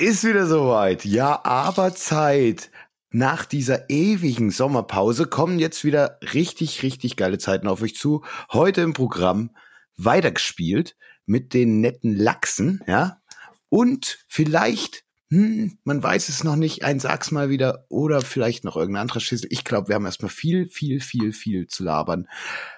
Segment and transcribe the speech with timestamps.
[0.00, 1.04] ist wieder soweit.
[1.04, 2.70] Ja, aber Zeit.
[3.12, 8.24] Nach dieser ewigen Sommerpause kommen jetzt wieder richtig, richtig geile Zeiten auf euch zu.
[8.52, 9.50] Heute im Programm
[9.96, 13.20] weitergespielt mit den netten Lachsen, ja.
[13.68, 18.76] Und vielleicht, hm, man weiß es noch nicht, ein Sag's mal wieder oder vielleicht noch
[18.76, 19.48] irgendein anderer Schissel.
[19.50, 22.28] Ich glaube, wir haben erstmal viel, viel, viel, viel zu labern.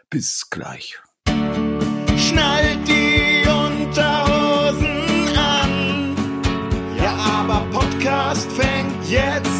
[0.09, 0.98] Bis gleich.
[2.16, 3.11] Schnallt die
[8.33, 9.51] Podcast fängt jetzt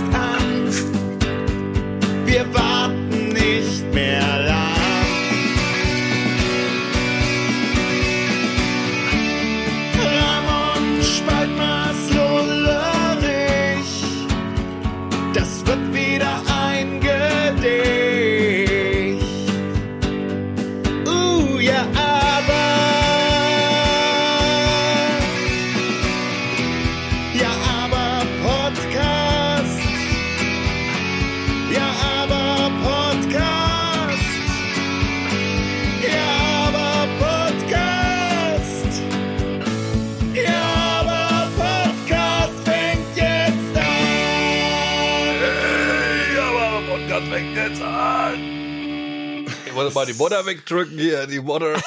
[49.95, 51.75] mal die Mutter wegdrücken hier, die Mutter.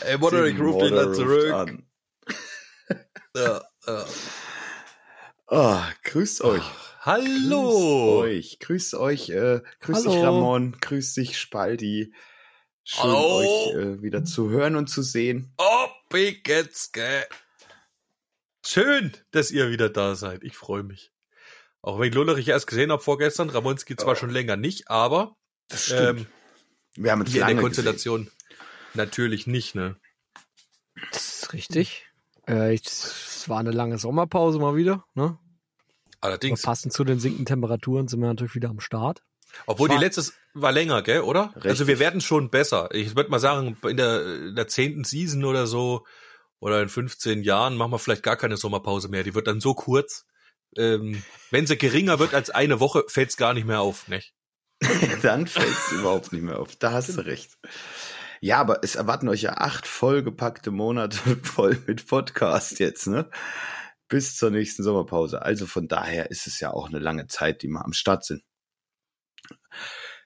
[0.00, 1.78] Ey, Mutter, ich rufe dich ruft zurück.
[3.36, 4.04] Ja, ja.
[5.48, 6.62] Ah, grüßt euch.
[6.62, 8.20] Grüßt Hallo.
[8.20, 8.60] euch.
[8.60, 10.14] Grüßt euch, äh, grüßt Hallo.
[10.14, 12.14] dich Ramon, grüßt dich Spaldi.
[12.84, 13.38] Schön Hallo.
[13.38, 15.52] euch äh, wieder zu hören und zu sehen.
[15.58, 17.26] Oh, gell?
[18.64, 20.44] Schön, dass ihr wieder da seid.
[20.44, 21.13] Ich freue mich.
[21.86, 24.14] Auch wenn ich Lullerich erst gesehen habe vorgestern, Ramonski zwar Oh.
[24.16, 25.36] schon länger nicht, aber
[25.68, 26.26] Das ähm,
[26.96, 28.30] Wir haben hier in der Konstellation
[28.94, 29.96] natürlich nicht, ne?
[31.12, 32.06] Das ist richtig.
[32.48, 35.04] Äh, ich- es war eine lange Sommerpause mal wieder.
[35.14, 35.38] Ne?
[36.20, 36.62] Aber Allerdings.
[36.62, 39.22] passend zu den sinkenden Temperaturen sind wir natürlich wieder am Start.
[39.66, 41.52] Obwohl die War- letztes war länger, gell, oder?
[41.56, 41.70] Richtig.
[41.70, 42.88] Also wir werden schon besser.
[42.92, 46.06] Ich würde mal sagen, in der, in der zehnten Season oder so
[46.60, 49.22] oder in 15 Jahren machen wir vielleicht gar keine Sommerpause mehr.
[49.22, 50.24] Die wird dann so kurz.
[50.78, 54.34] Ähm, wenn sie geringer wird als eine Woche, fällt es gar nicht mehr auf, nicht?
[55.22, 56.76] Dann fällt es überhaupt nicht mehr auf.
[56.76, 57.56] Da hast du recht.
[58.40, 63.30] Ja, aber es erwarten euch ja acht vollgepackte Monate voll mit Podcast jetzt, ne?
[64.08, 65.42] Bis zur nächsten Sommerpause.
[65.42, 68.42] Also von daher ist es ja auch eine lange Zeit, die wir am Start sind.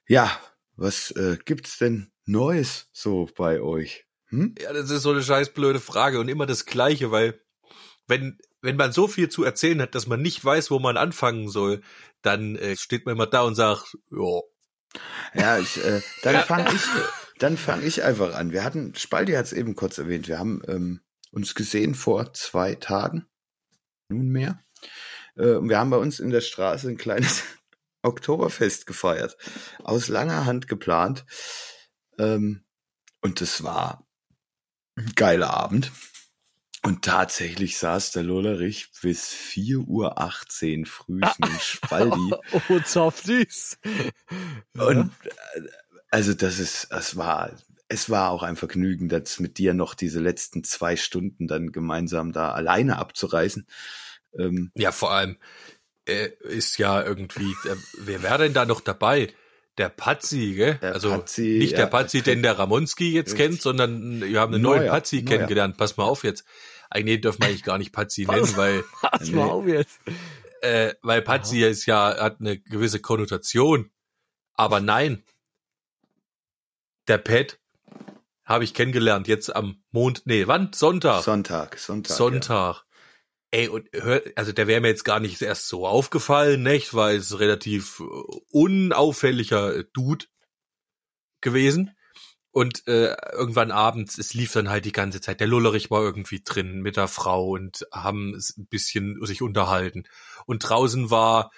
[0.09, 0.37] Ja,
[0.75, 4.07] was äh, gibt's denn Neues so bei euch?
[4.31, 4.55] Hm?
[4.61, 7.41] Ja, das ist so eine scheiß blöde Frage und immer das Gleiche, weil
[8.07, 11.49] wenn wenn man so viel zu erzählen hat, dass man nicht weiß, wo man anfangen
[11.49, 11.83] soll,
[12.23, 14.41] dann äh, steht man immer da und sagt, ja,
[15.35, 16.83] Ja, ich, äh, dann fange ich,
[17.39, 18.53] dann fange ich einfach an.
[18.53, 22.75] Wir hatten, Spaldi hat es eben kurz erwähnt, wir haben ähm, uns gesehen vor zwei
[22.75, 23.27] Tagen,
[24.09, 24.65] nunmehr.
[25.37, 27.45] Äh, und wir haben bei uns in der Straße ein kleines
[28.03, 29.37] Oktoberfest gefeiert,
[29.85, 31.25] aus langer Hand geplant.
[32.19, 32.65] Ähm,
[33.21, 34.07] und das war
[34.97, 35.93] ein geiler Abend.
[36.85, 42.35] Und tatsächlich saß der Lollerich bis 4.18 Uhr früh im Spaldi.
[42.69, 43.79] Oh, Softies.
[44.75, 45.61] Und äh,
[46.11, 47.51] also das ist, es war,
[47.89, 52.33] es war auch ein Vergnügen, das mit dir noch diese letzten zwei Stunden dann gemeinsam
[52.33, 53.67] da alleine abzureißen.
[54.39, 55.37] Ähm, Ja, vor allem
[56.07, 59.33] äh, ist ja irgendwie, äh, wer wäre denn da noch dabei?
[59.79, 60.75] Der Pazzi, gell?
[60.83, 61.79] Der also Pazzi, nicht ja.
[61.79, 63.47] der Pazzi, den der Ramonski jetzt Richtig.
[63.51, 65.37] kennt, sondern wir haben einen neuen Neuer, Pazzi neuer.
[65.37, 65.77] kennengelernt.
[65.77, 66.45] Pass mal auf jetzt.
[66.91, 68.35] Eigentlich dürfen wir eigentlich gar nicht Pazzi Was?
[68.37, 70.01] nennen, weil Pass mal auf jetzt.
[70.63, 73.91] äh, weil Pazzi ist ja hat eine gewisse Konnotation.
[74.55, 75.23] Aber nein,
[77.07, 77.61] der Pet
[78.45, 80.73] habe ich kennengelernt jetzt am Mond, nee, wann?
[80.73, 81.23] Sonntag.
[81.23, 82.17] Sonntag, Sonntag.
[82.17, 82.85] Sonntag.
[83.51, 86.93] Ey, und hör, also der wäre mir jetzt gar nicht erst so aufgefallen, nicht?
[86.95, 88.05] Weil es relativ äh,
[88.51, 90.27] unauffälliger äh, Dude
[91.41, 91.97] gewesen.
[92.51, 95.41] Und äh, irgendwann abends, es lief dann halt die ganze Zeit.
[95.41, 100.05] Der Lullerich war irgendwie drin mit der Frau und haben es ein bisschen sich unterhalten.
[100.47, 101.53] Und draußen war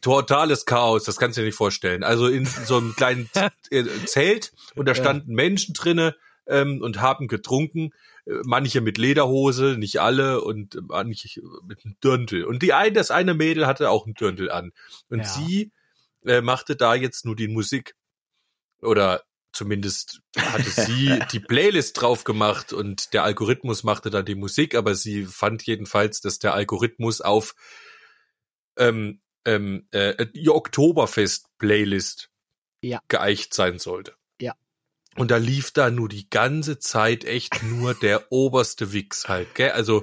[0.00, 2.02] totales Chaos, das kannst du dir nicht vorstellen.
[2.04, 3.30] Also in so einem kleinen
[3.70, 4.96] äh, Zelt und da Ja.
[4.96, 6.16] standen Menschen drinne
[6.46, 7.92] ähm, und haben getrunken.
[8.26, 12.44] Äh, Manche mit Lederhose, nicht alle und manche mit einem Dirndl.
[12.44, 14.72] Und die ein, das eine Mädel hatte auch einen Dirndl an.
[15.08, 15.24] Und Ja.
[15.24, 15.72] sie
[16.24, 17.94] äh, machte da jetzt nur die Musik.
[18.80, 19.22] Oder
[19.52, 24.94] zumindest hatte sie die Playlist drauf gemacht und der Algorithmus machte dann die Musik, aber
[24.94, 27.54] sie fand jedenfalls, dass der Algorithmus auf
[28.76, 32.30] ähm, ähm, äh, die Oktoberfest-Playlist
[32.80, 33.00] Ja.
[33.08, 34.14] geeicht sein sollte.
[35.16, 39.70] Und da lief da nur die ganze Zeit echt nur der oberste Wix halt, gell?
[39.72, 40.00] Also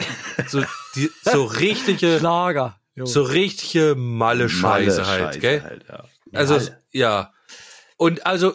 [0.47, 0.63] so,
[0.95, 2.79] die, so richtige, Schlager.
[2.95, 3.05] Jo.
[3.05, 5.63] so richtige Malle-Scheiße halt, Malle-Scheiße gell?
[5.63, 6.03] halt, ja.
[6.33, 7.33] Also Ja, es- ja.
[7.97, 8.53] Und also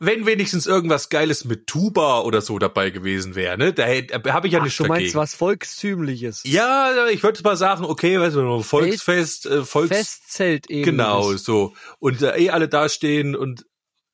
[0.00, 3.72] wenn wenigstens irgendwas Geiles mit Tuba oder so dabei gewesen wäre, ne?
[3.72, 5.14] Da, da habe ich ja Ach, nichts du meinst dagegen.
[5.18, 6.42] was Volkstümliches.
[6.44, 10.84] Ja, ich würde mal sagen, okay, weißt du, Volksfest, äh, Volks Festzelt eben.
[10.84, 13.64] genau so und äh, eh alle dastehen und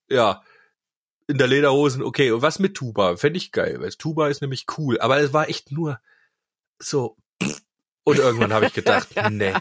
[0.09, 0.43] ja
[1.26, 2.31] in der Lederhosen, okay.
[2.31, 3.17] Und was mit Tuba?
[3.17, 6.00] Fände ich geil, weil Tuba ist nämlich cool, aber es war echt nur
[6.79, 7.17] so.
[8.06, 9.55] Und irgendwann habe ich gedacht, nee,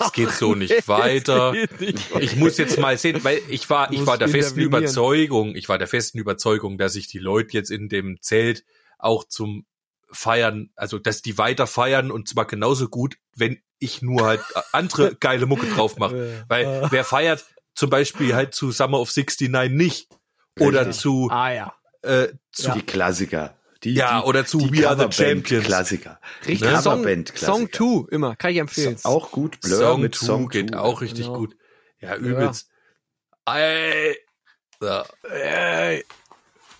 [0.00, 1.54] es geht so nicht weiter.
[2.18, 4.60] Ich muss jetzt mal sehen, weil ich war, ich war der festen.
[4.60, 8.64] Überzeugung, ich war der festen Überzeugung, dass sich die Leute jetzt in dem Zelt
[8.98, 9.66] auch zum
[10.10, 14.40] Feiern, also dass die weiter feiern und zwar genauso gut, wenn ich nur halt
[14.72, 16.44] andere geile Mucke drauf mache.
[16.48, 17.44] Weil Äh, wer feiert
[17.74, 20.08] zum Beispiel halt zu Summer of 69 nicht
[20.60, 21.74] oder zu, ah ja.
[22.02, 22.74] äh, zu Ja.
[22.74, 23.56] Die Klassiker.
[23.84, 25.14] Die, Ja, die, oder zu die We Are the Coverband
[25.48, 25.66] Champions.
[25.66, 26.20] Klassiker.
[26.46, 26.60] Richtig.
[26.70, 26.80] Ne?
[26.80, 27.52] Song, Coverband-Klassiker.
[27.52, 27.72] Song
[28.06, 28.36] 2, immer.
[28.36, 28.96] Kann ich empfehlen.
[28.96, 29.60] So, auch gut.
[29.60, 30.78] Blur Song mit 2 Song geht 2.
[30.78, 31.38] auch richtig Genau.
[31.38, 31.56] gut.
[32.00, 32.68] Ja, übelst.
[33.46, 34.16] Ey.
[34.78, 35.02] So.
[35.28, 36.04] Ey.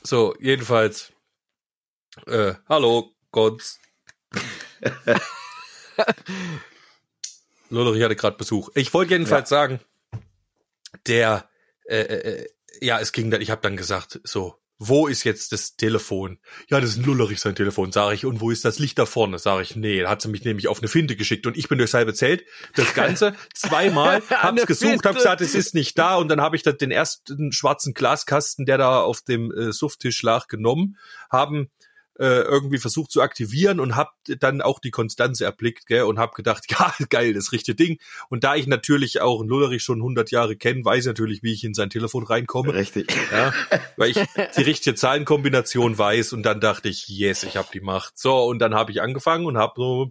[0.04, 1.12] so, jedenfalls.
[2.26, 3.62] Äh, hallo, Gott.
[7.70, 8.70] Lollerich hatte gerade Besuch.
[8.74, 9.80] Ich wollte jedenfalls sagen,
[11.06, 11.48] der,
[11.88, 12.46] äh, äh,
[12.80, 14.54] ja, es ging dann, ich habe dann gesagt, so,
[14.88, 16.38] wo ist jetzt das Telefon?
[16.68, 18.24] Ja, das ist ein Lullerich sein Telefon, sage ich.
[18.24, 19.38] Und wo ist das Licht da vorne?
[19.38, 21.78] Sage ich, nee, da hat sie mich nämlich auf eine Finte geschickt und ich bin
[21.78, 22.44] durchs halbe Zelt.
[22.74, 26.62] Das Ganze zweimal, hab's gesucht, hab gesagt, es ist nicht da und dann habe ich
[26.62, 30.96] da den ersten schwarzen Glaskasten, der da auf dem äh, Sufttisch lag, genommen,
[31.30, 31.70] haben
[32.22, 36.36] äh, irgendwie versucht zu aktivieren und hab dann auch die Konstanze erblickt gell, und hab
[36.36, 37.98] gedacht, ja, geil, das richtige Ding.
[38.28, 41.52] Und da ich natürlich auch einen Lullerich schon 100 Jahre kenne, weiß ich natürlich, wie
[41.52, 42.74] ich in sein Telefon reinkomme.
[42.74, 43.12] Richtig.
[43.32, 43.52] Ja,
[43.96, 44.18] weil ich
[44.56, 48.16] die richtige Zahlenkombination weiß und dann dachte ich, yes, ich habe die Macht.
[48.16, 50.10] So, und dann habe ich angefangen und habe so ein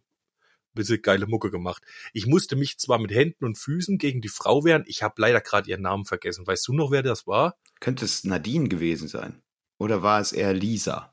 [0.74, 1.82] bisschen geile Mucke gemacht.
[2.12, 5.40] Ich musste mich zwar mit Händen und Füßen gegen die Frau wehren, ich habe leider
[5.40, 6.46] gerade ihren Namen vergessen.
[6.46, 7.56] Weißt du noch, wer das war?
[7.80, 9.42] Könnte es Nadine gewesen sein?
[9.78, 11.11] Oder war es eher Lisa?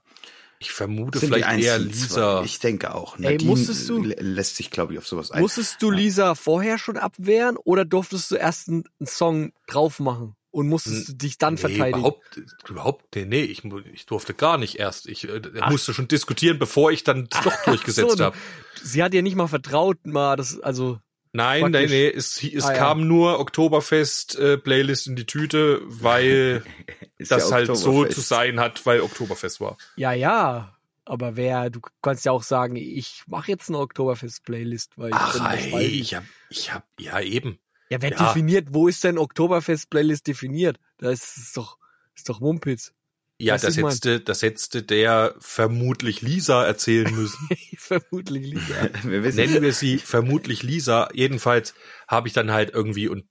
[0.61, 2.39] Ich vermute Sind vielleicht eher Lisa.
[2.41, 2.45] zwei?
[2.45, 3.17] Ich denke auch.
[3.17, 5.41] Ey, Nadine musstest du- lä- lässt sich, glaube ich, auf sowas ein.
[5.41, 10.35] Musstest du Lisa vorher schon abwehren oder durftest du erst einen, einen Song drauf machen
[10.51, 11.99] und musstest du dich dann Nee, verteidigen?
[12.01, 13.63] überhaupt, überhaupt, nee, nee, ich,
[13.93, 15.07] ich durfte gar nicht erst.
[15.07, 15.41] Ich äh,
[15.71, 18.37] musste schon diskutieren, bevor ich dann doch durchgesetzt so, habe.
[18.83, 20.99] Sie hat dir nicht mal vertraut, mal das, also
[21.33, 22.79] Nein, nein, nee, es, es Ah, ja.
[22.79, 26.63] kam nur Oktoberfest-Playlist in die Tüte, weil
[27.19, 29.77] das ja halt so zu sein hat, weil Oktoberfest war.
[29.97, 30.75] ja, ja.
[31.05, 35.55] Aber wer, du kannst ja auch sagen, ich mache jetzt eine Oktoberfest-Playlist, weil ich Ach,
[35.55, 37.59] ey, ich hab, ich hab, ja eben.
[37.89, 38.27] Ja, wer Ja.
[38.27, 40.79] definiert, wo ist denn Oktoberfest-Playlist definiert?
[40.99, 41.79] Das ist doch,
[42.15, 42.93] ist doch Mumpitz.
[43.41, 47.49] Ja, Weißt das hätte, das hätte der vermutlich Lisa erzählen müssen.
[47.79, 48.91] Vermutlich Lisa.
[49.05, 51.09] Wir wissen Nennen wir sie vermutlich Lisa.
[51.15, 51.75] Jedenfalls
[52.09, 53.27] habe ich dann halt irgendwie und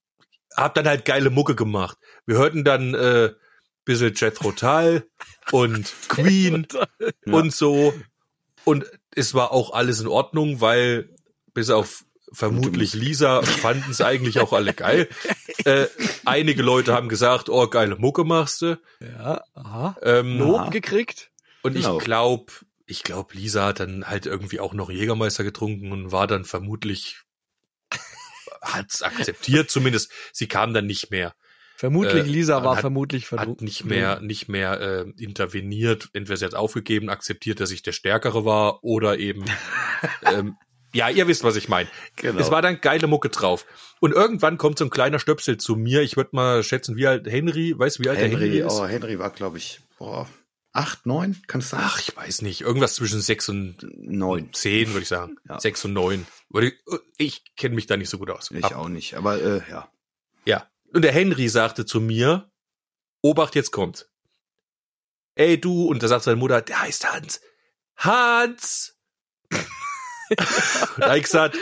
[0.55, 1.97] hab dann halt geile Mucke gemacht.
[2.25, 3.33] Wir hörten dann äh,
[3.83, 5.07] bisschen Jethro Tull
[5.51, 6.67] und Queen
[7.25, 7.33] Ja.
[7.33, 7.93] und so.
[8.63, 11.09] Und es war auch alles in Ordnung, weil
[11.53, 15.07] bis auf vermutlich Lisa fanden es eigentlich auch alle geil.
[15.67, 15.87] Äh,
[16.25, 18.79] einige Leute haben gesagt, oh, geile Mucke machst du.
[18.99, 19.97] Ja, aha.
[20.01, 21.29] Ähm, Lob gekriegt.
[21.63, 21.97] und Genau.
[21.97, 22.53] ich glaube,
[22.85, 27.21] ich glaube, Lisa hat dann halt irgendwie auch noch Jägermeister getrunken und war dann vermutlich
[28.61, 30.11] hat's akzeptiert zumindest.
[30.33, 31.33] Sie kam dann nicht mehr,
[31.79, 36.09] Vermutlich Äh, Lisa war hat- vermutlich verdru- hat nicht mehr, nicht mehr äh, interveniert.
[36.13, 39.45] Entweder sie hat aufgegeben, akzeptiert, dass ich der Stärkere war oder eben,
[40.25, 40.55] ähm,
[40.93, 41.89] ja, ihr wisst, was ich meine.
[42.15, 42.39] Genau.
[42.39, 43.65] Es war dann geile Mucke drauf.
[43.99, 46.01] Und irgendwann kommt so ein kleiner Stöpsel zu mir.
[46.01, 48.73] Ich würde mal schätzen, wie alt Henry, weißt du, wie alt der Henry, Henry ist?
[48.73, 50.27] oh, Henry war, glaube ich, boah,
[50.73, 51.81] acht, neun, kann es sein?
[51.83, 52.61] Ach, ich weiß nicht.
[52.61, 54.53] Irgendwas zwischen sechs und neun.
[54.53, 55.37] zehn, würde ich sagen.
[55.49, 55.59] Ja.
[55.59, 56.25] Sechs und neun.
[56.59, 56.73] Ich,
[57.17, 58.51] ich kenne mich da nicht so gut aus.
[58.51, 59.91] Ich Ab- auch nicht, aber äh, ja.
[60.45, 60.67] Ja.
[60.93, 62.49] Und der Henry sagte zu mir,
[63.21, 64.07] Obacht, jetzt kommt.
[65.35, 67.41] Ey, du, und da sagt seine Mutter, der heißt Hans.
[67.97, 68.95] Hans!
[70.29, 70.39] Und
[70.97, 71.57] da hab ich gesagt,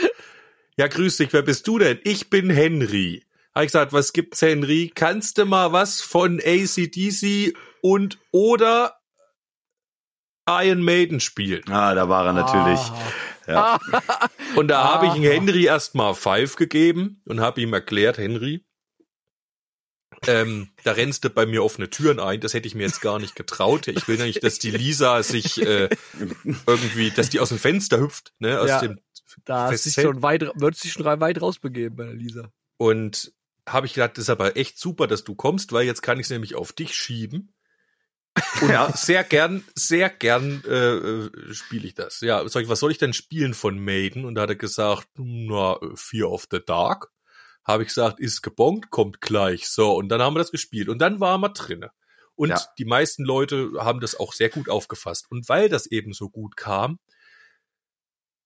[0.76, 1.98] ja, grüß dich, wer bist du denn?
[2.04, 3.24] Ich bin Henry.
[3.54, 4.92] Hab ich gesagt, was gibt's, Henry?
[4.94, 8.98] Kannst du mal was von ACDC und oder
[10.48, 11.64] Iron Maiden spielen?
[11.70, 12.78] Ah, da war er natürlich.
[12.78, 13.12] Ah.
[13.46, 13.78] Ja.
[14.56, 15.14] Und da habe ich.
[15.22, 18.64] Henry erstmal Five gegeben und habe ihm erklärt, Henry,
[20.26, 22.40] ähm, da rennst du bei mir offene Türen ein.
[22.40, 23.88] Das hätte ich mir jetzt gar nicht getraut.
[23.88, 25.88] Ich will ja nicht, dass die Lisa sich äh,
[26.66, 28.80] irgendwie, dass die aus dem Fenster hüpft, ne, aus Ja.
[28.80, 29.00] dem
[29.44, 32.52] Da hast dich schon weit, würdest dich schon weit rausbegeben bei der Lisa.
[32.78, 33.32] Und
[33.68, 36.26] habe ich gedacht, das ist aber echt super, dass du kommst, weil jetzt kann ich
[36.26, 37.52] es nämlich auf dich schieben.
[38.60, 42.20] Und sehr gern, sehr gern äh, äh, spiele ich das.
[42.20, 44.24] Ja, sag ich, was soll ich denn spielen von Maiden?
[44.24, 47.10] Und da hat er gesagt, na, Fear of the Dark.
[47.66, 49.68] Habe ich gesagt, ist gebongt, kommt gleich.
[49.68, 50.88] So, und dann haben wir das gespielt.
[50.88, 51.90] Und dann waren wir drinne.
[52.34, 52.60] Und Ja.
[52.78, 55.26] die meisten Leute haben das auch sehr gut aufgefasst.
[55.30, 56.98] Und weil das eben so gut kam,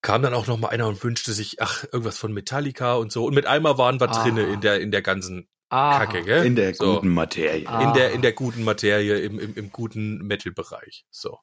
[0.03, 3.27] kam dann auch noch mal einer und wünschte sich, ach, irgendwas von Metallica und so.
[3.27, 4.23] Und mit einmal waren wir Ah.
[4.23, 6.45] drinne in der, in der ganzen Ah, Kacke, gell?
[6.47, 6.95] In der so.
[6.95, 7.69] guten Materie.
[7.69, 7.83] Ah.
[7.83, 11.05] in der in der guten Materie im im, im guten Metal-Bereich.
[11.11, 11.39] So.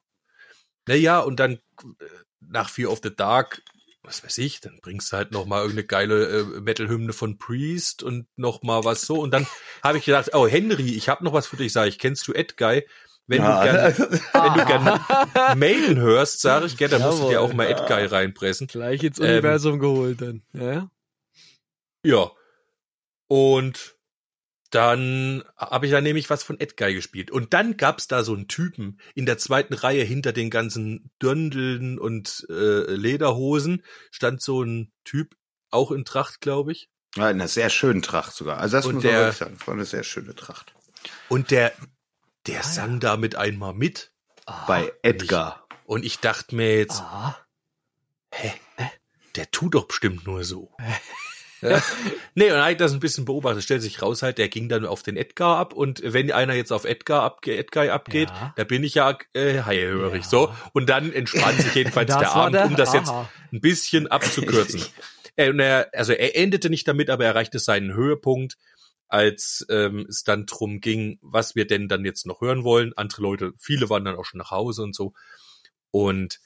[0.86, 2.04] Naja und dann äh,
[2.40, 3.62] nach Fear of the Dark,
[4.08, 8.02] was weiß ich, dann bringst du halt noch mal irgendeine geile äh, Metal-Hymne von Priest
[8.02, 9.46] und noch mal was so und dann
[9.84, 11.72] habe ich gedacht, oh Henry, ich habe noch was für dich.
[11.72, 12.86] Sag ich, kennst du Edguy?
[13.26, 13.60] Wenn Ja.
[13.62, 17.50] du gern wenn du gern Maiden hörst, sage ich, gell, dann musst du dir Jawohl.
[17.50, 18.66] auch mal Edguy reinpressen.
[18.66, 20.42] Gleich ins Ähm, Universum geholt dann.
[20.54, 20.90] Ja?
[22.02, 22.30] Ja.
[23.26, 23.97] Und
[24.70, 27.30] dann habe ich da nämlich was von Edguy gespielt.
[27.30, 31.98] Und dann gab's da so einen Typen in der zweiten Reihe hinter den ganzen Döndeln
[31.98, 35.36] und äh, Lederhosen stand so ein Typ,
[35.70, 36.90] auch in Tracht, glaube ich.
[37.16, 38.58] Ja, in einer sehr schönen Tracht sogar.
[38.58, 39.56] Also das Und muss man der- wirklich sagen.
[39.58, 40.74] Das war eine sehr schöne Tracht.
[41.28, 41.72] Und der,
[42.46, 44.12] der Ah, sang damit einmal mit.
[44.66, 45.66] Bei Edgar.
[45.84, 47.38] Und ich dachte mir jetzt, Ah.
[48.34, 48.52] hä,
[49.36, 50.74] der tut doch bestimmt nur so.
[51.60, 51.82] ja.
[52.34, 53.64] Nee, und ich das ein bisschen beobachtet.
[53.64, 56.72] Stellt sich raus halt, der ging dann auf den Edgar ab und wenn einer jetzt
[56.72, 58.52] auf Edgar abge Edgar abgeht, Ja.
[58.56, 60.28] da bin ich ja äh, heilhörig Ja.
[60.28, 60.54] so.
[60.72, 63.28] Und dann entspannt sich jedenfalls der Abend, der- um das jetzt Aha.
[63.52, 64.82] ein bisschen abzukürzen.
[65.38, 68.56] Und er, also er endete nicht damit, aber er erreichte seinen Höhepunkt,
[69.06, 72.92] als ähm, es dann drum ging, was wir denn dann jetzt noch hören wollen.
[72.96, 75.14] Andere Leute, viele waren dann auch schon nach Hause und so.
[75.92, 76.40] Und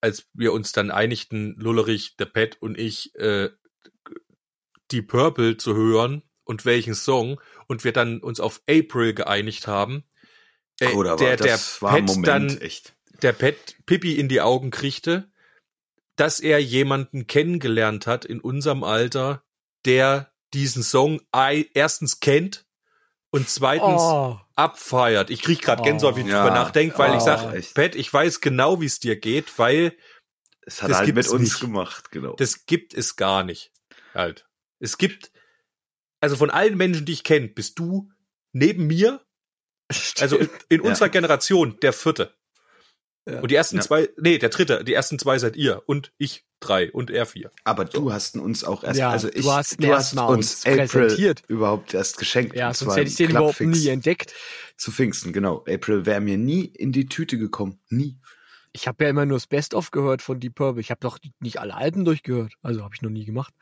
[0.00, 3.48] als wir uns dann einigten, Lullerich, der Pet und ich, äh,
[4.90, 10.04] die Purple zu hören und welchen Song und wir dann uns auf April geeinigt haben,
[10.80, 12.94] äh, Oder aber der, das der Pet Moment, dann echt.
[13.22, 15.30] der Pet Pippi in die Augen kriegte,
[16.16, 19.42] dass er jemanden kennengelernt hat in unserem Alter,
[19.84, 22.64] der diesen Song erstens kennt
[23.30, 24.38] und zweitens Oh.
[24.54, 25.30] abfeiert.
[25.30, 25.84] Ich krieg gerade Oh.
[25.84, 26.42] Gänsehaut, wie ich Ja.
[26.44, 27.74] drüber nachdenke, weil ich Oh, sag, echt.
[27.74, 29.96] Pet, ich weiß genau, wie es dir geht, weil
[30.62, 31.60] Es hat das halt mit uns nicht.
[31.60, 32.34] gemacht, genau.
[32.36, 33.72] das gibt es gar nicht.
[34.14, 34.46] Halt.
[34.84, 35.32] Es gibt,
[36.20, 38.10] also von allen Menschen, die ich kenne, bist du
[38.52, 39.20] neben mir,
[40.20, 40.88] also in, in Ja.
[40.90, 42.34] unserer Generation, der vierte.
[43.26, 43.40] Ja.
[43.40, 43.82] Und die ersten Ja.
[43.82, 47.50] zwei, nee, der dritte, die ersten zwei seid ihr und ich drei und er vier.
[47.64, 50.26] Aber du hast uns auch erst, Ja, also du ich, hast ihn du hast uns
[50.28, 51.42] uns April präsentiert.
[51.48, 52.54] überhaupt erst geschenkt.
[52.54, 54.34] ja, sonst hätte ich den überhaupt nie entdeckt.
[54.76, 55.64] Zu Pfingsten, genau.
[55.68, 57.80] April wäre mir nie in die Tüte gekommen.
[57.88, 58.18] Nie.
[58.72, 60.80] Ich habe ja immer nur das Best-of gehört von Deep Purple.
[60.80, 62.54] Ich habe doch nicht alle Alben durchgehört.
[62.60, 63.54] Also habe ich noch nie gemacht.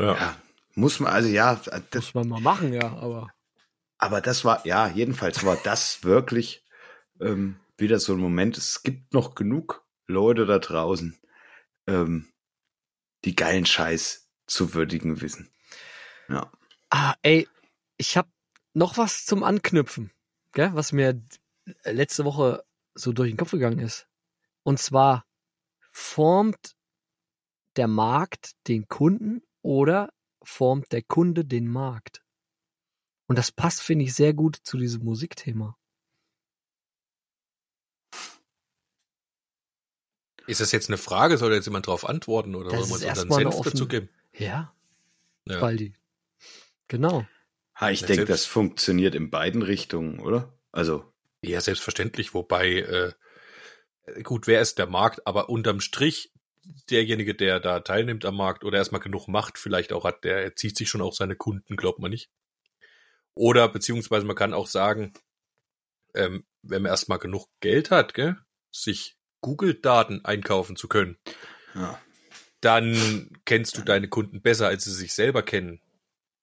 [0.00, 0.36] Ja.
[0.74, 1.56] Muss man, also ja,
[1.90, 2.96] das, Muss man mal machen, ja.
[2.96, 3.28] Aber
[4.00, 6.64] aber das war, ja, jedenfalls war das wirklich
[7.20, 8.56] ähm, wieder so ein Moment.
[8.56, 11.20] Es gibt noch genug Leute da draußen,
[11.86, 12.32] ähm,
[13.26, 15.50] die geilen Scheiß zu würdigen wissen.
[16.30, 16.50] Ja.
[16.88, 17.46] Ah, ey,
[17.98, 18.30] ich habe
[18.72, 20.10] noch was zum Anknüpfen,
[20.52, 21.22] gell, was mir
[21.84, 22.64] letzte Woche
[22.94, 24.08] so durch den Kopf gegangen ist.
[24.62, 25.26] Und zwar
[25.92, 26.74] formt
[27.76, 30.12] der Markt den Kunden oder
[30.42, 32.22] formt der Kunde den Markt?
[33.28, 35.76] Und das passt, finde ich, sehr gut zu diesem Musikthema.
[40.46, 41.38] Ist das jetzt eine Frage?
[41.38, 43.88] Soll da jetzt jemand drauf antworten oder Das uns unseren erstmal eine Senf dazu offene-
[43.88, 44.08] geben?
[44.32, 44.74] Ja,
[45.46, 45.60] Ja.
[45.60, 45.94] Baldi.
[46.88, 47.26] Genau.
[47.76, 50.58] Ha, ich Ja, denke, das funktioniert in beiden Richtungen, oder?
[50.72, 51.04] Also,
[51.42, 53.14] Ja, selbstverständlich, wobei,
[54.06, 56.32] äh, gut, wer ist der Markt, aber unterm Strich,
[56.90, 60.76] derjenige, der da teilnimmt am Markt oder erstmal genug Macht vielleicht auch hat, der zieht
[60.76, 62.30] sich schon auch seine Kunden, glaubt man nicht.
[63.34, 65.14] Oder beziehungsweise man kann auch sagen,
[66.14, 68.36] ähm, wenn man erstmal genug Geld hat, gell,
[68.70, 71.18] sich Google-Daten einkaufen zu können,
[71.74, 72.00] ja.
[72.60, 75.80] dann kennst du deine Kunden besser, als sie sich selber kennen.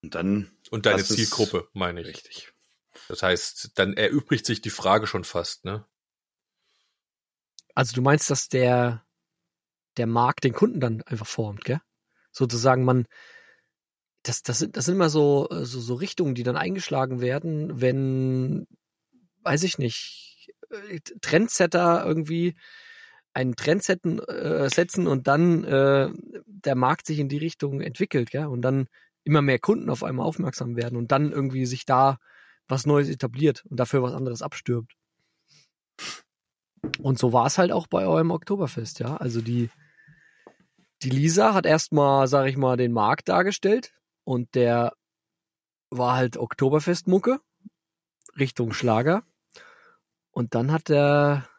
[0.02, 2.08] Und dann Und deine Zielgruppe, meine ich.
[2.08, 2.54] richtig.
[3.08, 5.86] Das heißt, dann erübrigt sich die Frage schon fast, ne?
[7.76, 9.06] Also du meinst, dass der,
[9.98, 11.82] der Markt den Kunden dann einfach formt, gell?
[12.32, 13.06] Sozusagen man,
[14.24, 18.68] das, das, sind, das sind immer so, so, so Richtungen, die dann eingeschlagen werden, wenn,
[19.44, 22.56] weiß ich nicht, äh, Trendsetter irgendwie
[23.34, 26.10] einen Trend setzen, äh, setzen und dann äh,
[26.46, 28.48] der Markt sich in die Richtung entwickelt, gell?
[28.48, 28.88] Und dann
[29.24, 32.18] immer mehr Kunden auf einmal aufmerksam werden und dann irgendwie sich da
[32.68, 34.94] was Neues etabliert und dafür was anderes abstirbt.
[37.00, 39.18] Und so war es halt auch bei eurem Oktoberfest, ja.
[39.18, 39.70] Also die,
[41.04, 44.94] die Lisa hat erstmal, sag ich mal, den Markt dargestellt und der
[45.90, 47.40] war halt Oktoberfestmucke
[48.38, 49.24] Richtung Schlager.
[50.32, 51.50] Und dann hat der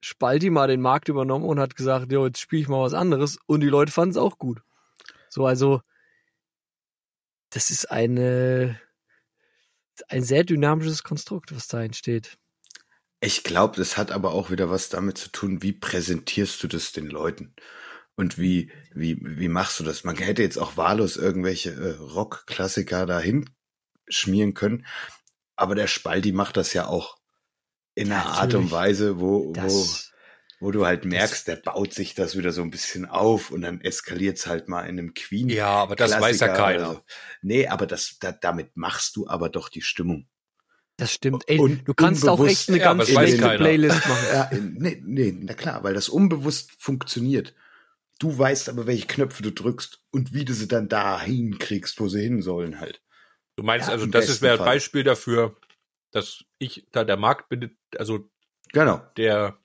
[0.00, 3.38] Spalti mal den Markt übernommen und hat gesagt, jo, jetzt spiele ich mal was anderes.
[3.46, 4.62] Und die Leute fanden es auch gut.
[5.28, 5.82] So, also,
[7.50, 8.80] das ist eine,
[10.08, 12.38] ein sehr dynamisches Konstrukt, was da entsteht.
[13.20, 16.92] Ich glaube, das hat aber auch wieder was damit zu tun, wie präsentierst du das
[16.92, 17.54] den Leuten?
[18.18, 20.02] Und wie, wie, wie machst du das?
[20.02, 23.48] Man hätte jetzt auch wahllos irgendwelche äh, Rock-Klassiker dahin
[24.08, 24.84] schmieren können.
[25.54, 27.16] Aber der Spalti macht das ja auch
[27.94, 28.72] in einer Ja, Art und natürlich.
[28.72, 30.10] Weise, wo, wo, Das,
[30.58, 33.80] wo du halt merkst, der baut sich das wieder so ein bisschen auf und dann
[33.80, 35.48] eskaliert's halt mal in einem Queen.
[35.48, 36.94] Ja, aber das weiß ja keiner.
[36.94, 37.00] so.
[37.42, 40.26] Nee, aber das, da, damit machst du aber doch die Stimmung.
[40.96, 41.44] das stimmt.
[41.46, 43.48] Ey, Und du kannst auch echt eine Ja, ganz schlechte.
[43.58, 44.26] Playlist machen.
[44.32, 47.54] Ja, in- nee, nee, na klar, weil das unbewusst funktioniert.
[48.18, 52.08] Du weißt aber, welche Knöpfe du drückst und wie du sie dann dahin kriegst, wo
[52.08, 53.02] sie hin sollen halt.
[53.56, 54.64] Du meinst Ja, also, das ist wäre ein.
[54.64, 55.56] Beispiel dafür,
[56.10, 58.28] dass ich da der Markt bin, also
[58.72, 59.00] Genau.
[59.16, 59.58] der,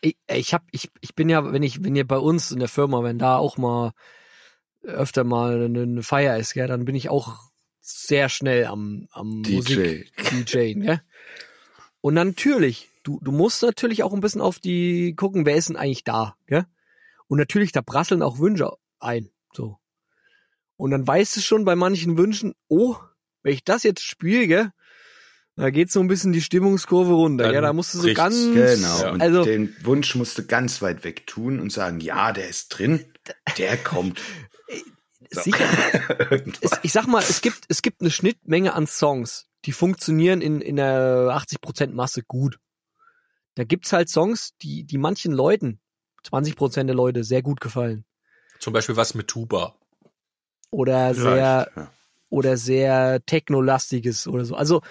[0.00, 2.68] Ich, ich hab, ich, ich bin ja, wenn ich, wenn ihr bei uns in der
[2.68, 3.92] Firma, wenn da auch mal
[4.82, 7.50] öfter mal eine, Feier ist, gell, dann bin ich auch
[7.80, 9.54] sehr schnell am, am DJ.
[9.54, 11.02] Musik DJ, gell?
[12.00, 15.76] Und natürlich, du, du musst natürlich auch ein bisschen auf die gucken, wer ist denn
[15.76, 16.66] eigentlich da, gell?
[17.28, 19.78] Und natürlich, da prasseln auch Wünsche ein, so.
[20.76, 22.96] Und dann weißt du schon bei manchen Wünschen, oh,
[23.42, 24.72] wenn ich das jetzt spiele,
[25.56, 27.62] da geht so ein bisschen die Stimmungskurve runter, Dann gell?
[27.62, 29.00] Da musst du so ganz, Genau.
[29.00, 29.10] Ja.
[29.10, 32.68] Und also, den Wunsch musst du ganz weit weg tun und sagen, ja, der ist
[32.68, 33.06] drin,
[33.56, 34.20] der kommt.
[35.30, 35.40] So.
[35.40, 35.64] sicher,
[36.60, 40.60] es, ich sag mal, es gibt, es gibt eine Schnittmenge an Songs, die funktionieren in,
[40.60, 42.58] in der 80% Masse gut.
[43.54, 45.80] Da gibt's halt Songs, die, die manchen Leuten,
[46.26, 48.04] 20% der Leute, sehr gut gefallen.
[48.58, 49.76] zum Beispiel was mit Tuba.
[50.70, 51.92] Oder sehr, ja.
[52.28, 54.56] oder sehr technolastiges oder so.
[54.56, 54.82] Also,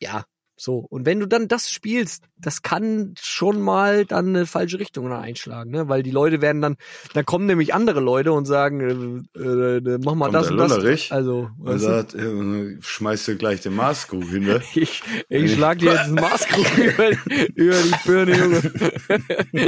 [0.00, 0.24] ja,
[0.56, 0.78] so.
[0.78, 5.70] Und wenn du dann das spielst, das kann schon mal dann eine falsche Richtung einschlagen,
[5.70, 5.88] ne?
[5.88, 6.76] Weil die Leute werden dann,
[7.12, 10.72] dann kommen nämlich andere Leute und sagen, äh, äh, mach mal Kommt das und das.
[11.12, 14.62] Also, Und sagt, äh, schmeißt du gleich den Maßkrug hin, ne?
[14.74, 17.10] Ich, ich schlag dir jetzt einen Maßkrug über,
[17.54, 18.72] über die Birne, Junge.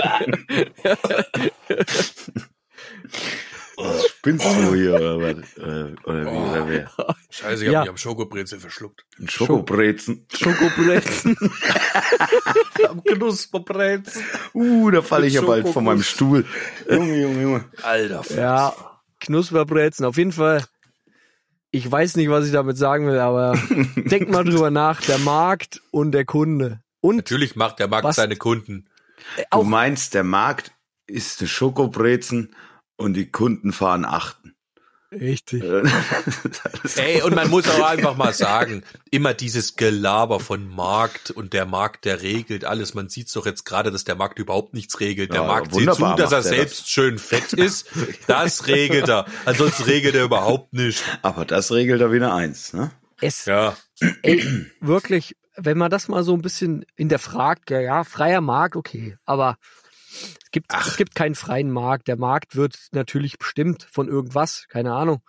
[3.80, 5.56] Was spinnst du hier, oder was?
[5.58, 6.50] Oder, oder wie, Oh.
[6.50, 6.90] oder wer?
[7.30, 7.78] Scheiße, ich Ja.
[7.78, 9.04] hab mich am Schokobrezel verschluckt.
[9.20, 10.26] Ein Schokobrezen.
[10.36, 11.36] Schokobrezen.
[12.88, 14.22] Am Knusperbrezel.
[14.54, 16.02] Uh, da falle ich ja bald von meinem.
[16.02, 16.44] Stuhl.
[16.90, 17.64] Junge, Junge, Junge.
[17.82, 18.22] Alter.
[18.24, 18.36] Fritz.
[18.36, 18.74] Ja,
[19.20, 20.04] Knusperbrezen.
[20.06, 20.64] Auf jeden Fall.
[21.70, 23.58] Ich weiß nicht, was ich damit sagen will, aber
[23.96, 25.00] denk mal drüber nach.
[25.02, 26.80] Der Markt und der Kunde.
[27.00, 28.86] Und Natürlich macht der Markt Was- seine Kunden.
[29.36, 30.72] Du auch, meinst, der Markt
[31.06, 32.54] ist eine Schokobrezen
[32.98, 34.54] und die Kunden fahren achten.
[35.10, 35.62] richtig.
[35.64, 35.82] Äh,
[36.96, 41.64] Ey, und man muss auch einfach mal sagen, immer dieses Gelaber von Markt und der
[41.64, 42.92] Markt, der regelt alles.
[42.92, 45.32] Man sieht doch jetzt gerade, dass der Markt überhaupt nichts regelt.
[45.32, 47.86] Der Ja, Markt sieht zu, dass er selbst schön fett ist.
[48.26, 49.24] Das regelt er.
[49.46, 51.02] Ansonsten regelt er überhaupt nicht.
[51.22, 52.90] Aber das regelt er wieder eins, ne?
[53.20, 53.76] Es, Ja.
[54.22, 54.44] ey,
[54.80, 59.56] wirklich, wenn man das mal so ein bisschen hinterfragt, ja, ja, freier Markt, okay, aber
[60.10, 60.86] es gibt, Ach.
[60.88, 62.08] es gibt keinen freien Markt.
[62.08, 65.20] Der Markt wird natürlich bestimmt von irgendwas, keine Ahnung.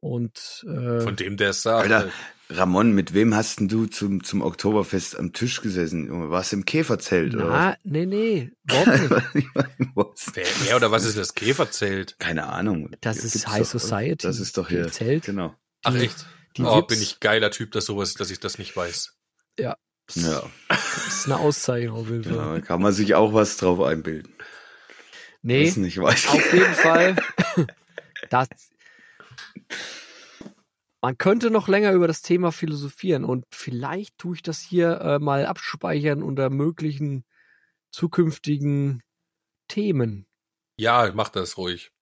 [0.00, 1.90] Und äh, Von dem, der es sagt.
[1.90, 2.10] Alter,
[2.50, 6.30] Ramon, mit wem hast denn du zum, zum Oktoberfest am Tisch gesessen?
[6.30, 9.48] Warst du im Käferzelt oder na, nee, nee, überhaupt nicht.
[9.94, 10.30] was?
[10.34, 12.16] Wer, wer oder was ist das Käferzelt?
[12.20, 12.90] Keine Ahnung.
[13.00, 13.78] Das Hier ist High doch, oder?
[13.80, 14.26] Society.
[14.26, 14.90] Das ist doch hier.
[14.92, 15.24] Zelt.
[15.24, 15.54] Genau.
[15.82, 16.26] Ach Die- echt?
[16.56, 16.86] die oh, Vips.
[16.88, 19.14] bin ich geiler Typ, dass sowas, dass ich das nicht weiß.
[19.58, 19.76] Ja,
[20.08, 22.34] Das ist eine Auszeichnung auf jeden Fall.
[22.34, 24.32] ja, da kann man sich auch was drauf einbilden.
[25.42, 26.28] Nee, Ist nicht weiß.
[26.28, 27.16] auf jeden Fall.
[28.30, 28.48] Das,
[31.00, 35.18] man könnte noch länger über das Thema philosophieren und vielleicht tue ich das hier äh,
[35.20, 37.24] mal abspeichern unter möglichen
[37.90, 39.02] zukünftigen
[39.68, 40.26] Themen.
[40.76, 41.92] Ja, mach das ruhig.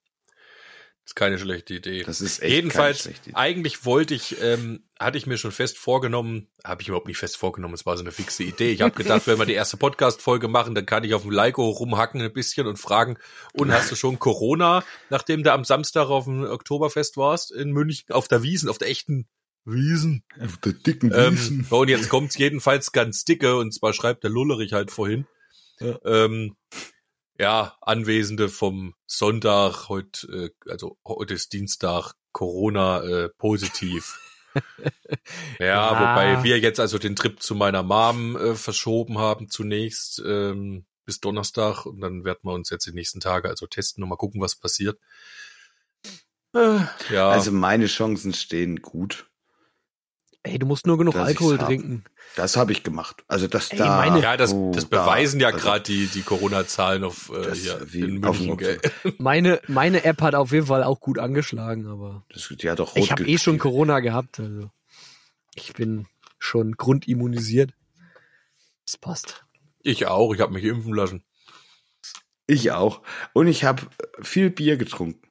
[1.07, 2.03] Ist keine schlechte Idee.
[2.03, 3.37] Das ist echt Jedenfalls, keine schlechte Idee.
[3.39, 7.37] eigentlich wollte ich, ähm, hatte ich mir schon fest vorgenommen, habe ich überhaupt nicht fest
[7.37, 8.73] vorgenommen, es war so eine fixe Idee.
[8.73, 11.69] Ich habe gedacht, wenn wir die erste Podcast-Folge machen, dann kann ich auf dem Leiko
[11.71, 13.17] rumhacken ein bisschen und fragen,
[13.53, 18.11] und hast du schon Corona, nachdem du am Samstag auf dem Oktoberfest warst in München,
[18.11, 19.29] auf der Wiesen, auf der echten
[19.65, 20.25] Wiesen?
[20.41, 21.67] Auf der dicken Ähm, Wiesen.
[21.71, 25.27] und jetzt kommt's jedenfalls ganz dicke, und zwar schreibt der Lullerich halt vorhin.
[25.79, 25.99] Ja.
[26.05, 26.57] Ähm,
[27.39, 34.19] ja, Anwesende vom Sonntag, heute, äh, also heute ist Dienstag, Corona äh, positiv.
[35.59, 35.91] ja, Ja.
[36.01, 41.21] wobei wir jetzt also den Trip zu meiner Mom äh, verschoben haben zunächst ähm, bis
[41.21, 44.41] Donnerstag und dann werden wir uns jetzt die nächsten Tage also testen und mal gucken,
[44.41, 44.99] was passiert.
[46.55, 49.27] Äh, ja, Also meine Chancen stehen gut.
[50.47, 51.67] Ey, du musst nur genug Dass Alkohol hab.
[51.67, 52.05] trinken.
[52.37, 53.25] Das habe ich gemacht.
[53.27, 53.97] Also das Ey, da.
[53.97, 57.43] meine- Ja, das, oh, das da- beweisen ja also gerade die, die Corona-Zahlen auf äh,
[57.43, 58.57] Das hier wie in auf München.
[58.57, 58.81] Gell?
[59.19, 62.97] Meine, meine App hat auf jeden Fall auch gut angeschlagen, aber Das, die hat ich
[62.97, 64.39] rot habe eh schon Corona gehabt.
[64.39, 64.71] Also
[65.55, 66.07] ich bin
[66.39, 67.73] schon grundimmunisiert.
[68.85, 69.45] Das passt.
[69.83, 71.25] Ich auch, ich habe mich impfen lassen.
[72.47, 73.03] Ich auch.
[73.33, 73.83] Und ich habe
[74.23, 75.29] viel Bier getrunken.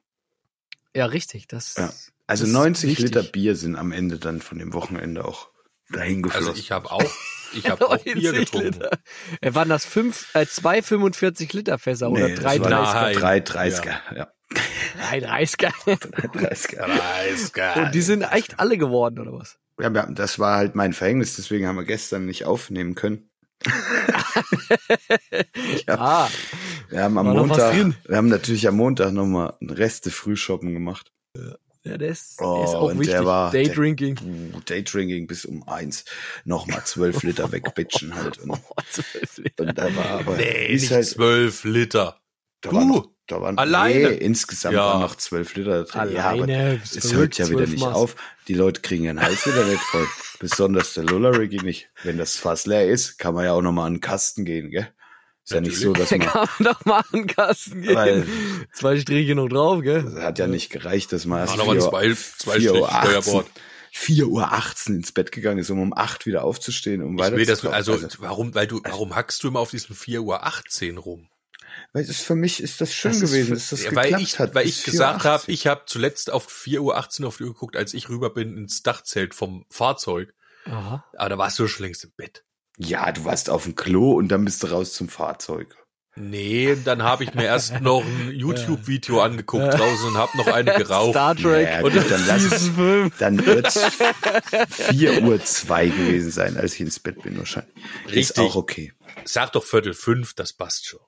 [0.94, 1.46] Ja, richtig.
[1.48, 1.90] Das Ja.
[2.26, 3.04] Also Das ist 90 wichtig.
[3.06, 5.48] Liter Bier sind am Ende dann von dem Wochenende auch
[5.90, 6.48] dahin geflossen.
[6.48, 7.04] Also ich habe auch,
[7.54, 8.72] ich habe auch Bier 90 getrunken.
[8.72, 8.90] Liter.
[9.40, 12.94] Äh, waren das fünf, äh, zwei 45 Liter Fässer oder Nee, das drei war 30er?
[13.02, 13.14] Nein.
[13.16, 14.16] drei 30er.
[14.16, 14.28] Ja.
[14.98, 15.72] Drei 30er.
[16.32, 16.54] Drei
[17.34, 17.82] 30er.
[17.86, 19.58] Und die sind echt alle geworden, oder was?
[19.78, 23.28] Ja, das war halt mein Verhängnis, deswegen haben wir gestern nicht aufnehmen können.
[25.86, 25.98] Ja.
[25.98, 26.30] Ah,
[26.88, 27.74] Wir haben am Montag,
[28.06, 31.12] wir haben natürlich am Montag nochmal Reste Frühshoppen gemacht.
[31.86, 33.24] Ja, der ist, Oh, der ist auch wichtig.
[33.24, 34.18] war- Daydrinking.
[34.54, 36.04] Uh, Daydrinking bis um eins.
[36.44, 38.38] Nochmal zwölf Liter wegbitchen halt.
[38.38, 38.74] Und, Oh,
[39.36, 39.62] Liter.
[39.62, 42.20] und da war aber, Nee, nicht halt, zwölf Liter.
[42.60, 44.10] da Du, waren noch, da waren, alleine?
[44.10, 44.84] Nee, insgesamt Ja.
[44.84, 46.12] waren noch zwölf Liter drin.
[46.12, 46.80] Ja, aber Alleine.
[46.82, 47.94] es hört ja wieder nicht Maß.
[47.94, 48.16] auf.
[48.48, 50.06] Die Leute kriegen ihren Hals wieder nicht voll.
[50.38, 51.88] Besonders der Lulla Ricky nicht.
[52.02, 54.88] Wenn das Fass leer ist, kann man ja auch nochmal an den Kasten gehen, gell?
[55.46, 57.94] Ist ja nicht so, dass Da man, kann man doch mal an den Kasten gehen.
[57.94, 58.26] Weil-
[58.72, 60.04] Zwei Striche noch drauf, gell?
[60.06, 62.80] es hat ja nicht gereicht, dass man erst War nochmal 4 zwei, zwei vier Strich
[62.82, 63.50] Uhr 18 Steuerbord.
[63.92, 67.60] 4 Uhr 18 ins Bett gegangen ist, um um 8 wieder aufzustehen, um weiter das,
[67.60, 71.28] zu also, warum, weil du, warum hackst du immer auf diesen 4 Uhr 18 rum?
[71.92, 74.12] Weil es für mich ist das schön Das ist gewesen, für- dass das Ja, geklappt
[74.12, 74.54] weil ich, hat.
[74.54, 75.30] weil ich gesagt 4.18 Uhr.
[75.32, 78.30] habe, ich habe zuletzt auf 4 Uhr 18 auf die Uhr geguckt, als ich rüber
[78.30, 80.34] bin ins Dachzelt vom Fahrzeug.
[80.66, 81.04] Aha.
[81.16, 82.42] Aber da warst du schon längst im Bett.
[82.76, 85.74] Ja, du warst auf dem Klo und dann bist du raus zum Fahrzeug.
[86.18, 90.72] Nee, dann habe ich mir erst noch ein YouTube-Video angeguckt draußen und habe noch eine
[90.76, 91.10] geraucht.
[91.10, 91.68] Star Trek.
[91.68, 93.18] Ja, Und gut, dann lass 5.
[93.18, 93.78] dann wird's
[94.70, 97.74] 4 Uhr 2 gewesen sein, als ich ins Bett bin wahrscheinlich.
[98.06, 98.38] Ist Richtig.
[98.44, 98.92] auch okay.
[99.26, 101.00] Sag doch Viertel fünf, das passt schon.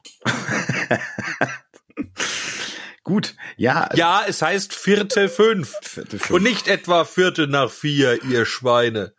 [3.03, 3.89] Gut, ja.
[3.95, 5.75] Ja, es heißt Viertel fünf.
[5.83, 6.43] Viertel Und fünf.
[6.43, 9.15] nicht etwa Viertel nach vier, ihr Schweine.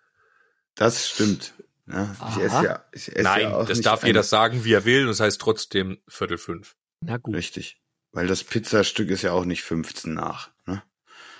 [0.75, 1.53] Das stimmt.
[1.91, 4.73] Ja, ich esse ja, ich esse Nein, ja auch das nicht darf jeder sagen, wie
[4.73, 6.75] er will, und es heißt trotzdem Viertel fünf.
[7.01, 7.35] Na gut.
[7.35, 7.81] Richtig.
[8.11, 10.51] Weil das Pizzastück ist ja auch nicht 15 nach.
[10.65, 10.83] Ne?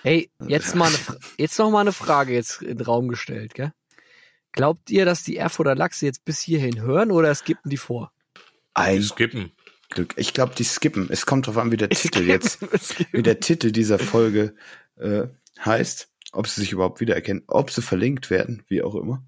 [0.03, 3.53] Hey, jetzt mal eine, Fra- jetzt noch mal eine Frage jetzt in den Raum gestellt,
[3.53, 3.71] gell?
[4.51, 8.12] Glaubt ihr, dass die Erfurter Lachse jetzt bis hierhin hören oder skippen die vor?
[8.73, 9.51] Ein Skippen.
[9.89, 10.13] Glück.
[10.17, 11.07] Ich glaube, die skippen.
[11.12, 13.19] Es kommt drauf an, wie der Titel Skippen, jetzt, skippen.
[13.19, 14.55] wie der Titel dieser Folge
[14.97, 15.27] äh,
[15.63, 16.09] heißt.
[16.31, 19.23] Ob sie sich überhaupt wiedererkennen, ob sie verlinkt werden, wie auch immer.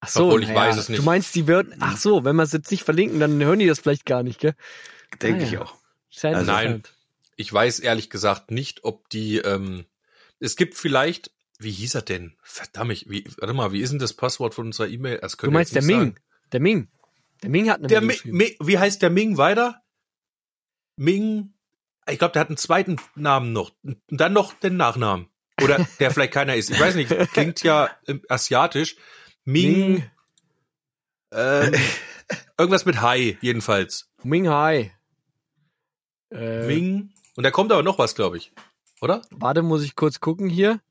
[0.00, 0.98] Ach so, Obwohl, ich naja, weiß es nicht.
[1.00, 3.66] Du meinst, die würden, ach so, wenn wir es jetzt nicht verlinken, dann hören die
[3.66, 4.54] das vielleicht gar nicht, gell?
[5.20, 5.62] Denke Ah, ich ja.
[5.62, 5.74] auch.
[6.10, 6.94] Sehr Also- interessant.
[7.36, 9.84] Ich weiß ehrlich gesagt nicht, ob die, ähm,
[10.40, 11.30] es gibt vielleicht,
[11.60, 12.34] wie hieß er denn?
[12.42, 15.20] Verdammt, wie, warte mal, wie ist denn das Passwort von unserer E-Mail?
[15.40, 15.98] Du meinst der Ming.
[16.00, 16.14] sagen.
[16.52, 16.88] Der Ming.
[17.42, 18.00] Der Ming hat eine Der.
[18.00, 19.80] Mi, wie heißt der Ming weiter?
[20.96, 21.52] Ming,
[22.08, 23.72] ich glaube, der hat einen zweiten Namen noch.
[23.84, 25.28] Und dann noch den Nachnamen.
[25.62, 26.70] Oder der vielleicht keiner ist.
[26.70, 28.96] Ich weiß nicht, klingt ja ähm, asiatisch.
[29.48, 30.10] Ming, Ming.
[31.32, 31.72] ähm,
[32.58, 34.10] irgendwas mit Hai, jedenfalls.
[34.22, 34.92] Ming Hai.
[36.30, 37.14] Äh, Ming.
[37.34, 38.52] Und da kommt aber noch was, glaube ich.
[39.00, 39.22] Oder?
[39.30, 40.82] Warte, muss ich kurz gucken hier.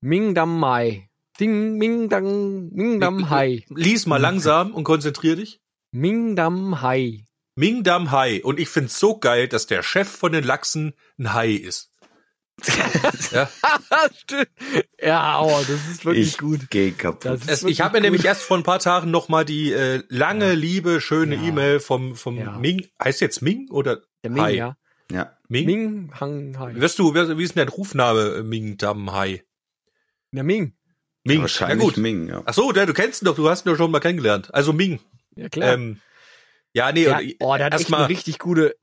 [0.00, 1.10] Ming Dam Mai.
[1.40, 3.64] Ding, Ming Dang, Ming Dam Hai.
[3.70, 5.60] Lies mal langsam und konzentrier dich.
[5.90, 7.26] Ming Dam Hai.
[7.56, 8.40] Ming Dam Hai.
[8.44, 11.89] Und ich find's so geil, dass der Chef von den Lachsen ein Hai ist.
[13.32, 13.48] ja.
[14.18, 14.48] Stimmt.
[15.02, 16.70] Ja, oh, das ist wirklich Ich gut.
[16.70, 17.24] gehe kaputt.
[17.24, 19.72] Das ist Es, ich habe mir nämlich erst vor ein paar Tagen noch mal die
[19.72, 21.42] äh, lange, liebe, schöne Ja.
[21.42, 22.58] E-Mail vom, vom Ja.
[22.58, 22.86] Ming.
[23.02, 24.54] Heißt jetzt Ming oder Der Ming, Hai.
[24.54, 24.76] ja.
[25.10, 25.36] ja.
[25.48, 25.66] Ming?
[25.66, 26.74] Ming Hang Hai.
[26.76, 29.42] Wirst du, wie ist denn dein Rufname, Ming Dam Hai?
[30.32, 30.74] Der Ming.
[31.24, 31.40] Ming.
[31.42, 31.96] Wahrscheinlich ja gut.
[31.96, 32.42] Ming, ja.
[32.46, 34.52] Ach so, der, du kennst ihn doch, du hast ihn doch schon mal kennengelernt.
[34.54, 35.00] Also Ming.
[35.36, 35.74] Ja, klar.
[35.74, 36.00] Ähm,
[36.72, 38.76] ja, nee, ja, und oh, der hat echt erstmal eine richtig gute,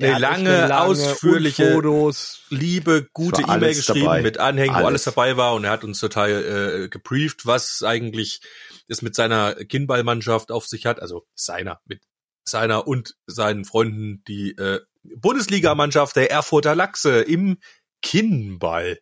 [0.00, 2.42] eine hat echt lange, ausführliche- Fotos.
[2.50, 4.22] liebe, gute E-Mail geschrieben dabei.
[4.22, 5.14] mit Anhängen, wo alles Alles.
[5.14, 8.40] dabei war und er hat uns total äh, gebrieft, was eigentlich
[8.88, 12.00] es mit seiner Kinnballmannschaft auf sich hat, also seiner, mit
[12.44, 14.80] seiner und seinen Freunden die äh,
[15.16, 17.58] Bundesligamannschaft der Erfurter Lachse im
[18.00, 18.98] Kinnball.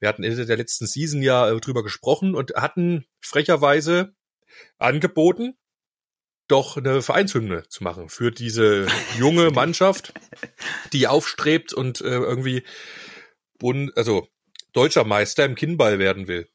[0.00, 4.14] Wir hatten Ende der letzten Season ja äh, drüber gesprochen und hatten frecherweise
[4.78, 5.56] angeboten,
[6.48, 10.12] doch eine Vereinshymne zu machen für diese junge Mannschaft,
[10.92, 12.64] die aufstrebt und äh, irgendwie
[13.58, 14.28] Bund, also
[14.72, 16.48] deutscher Meister im Kinnball werden will.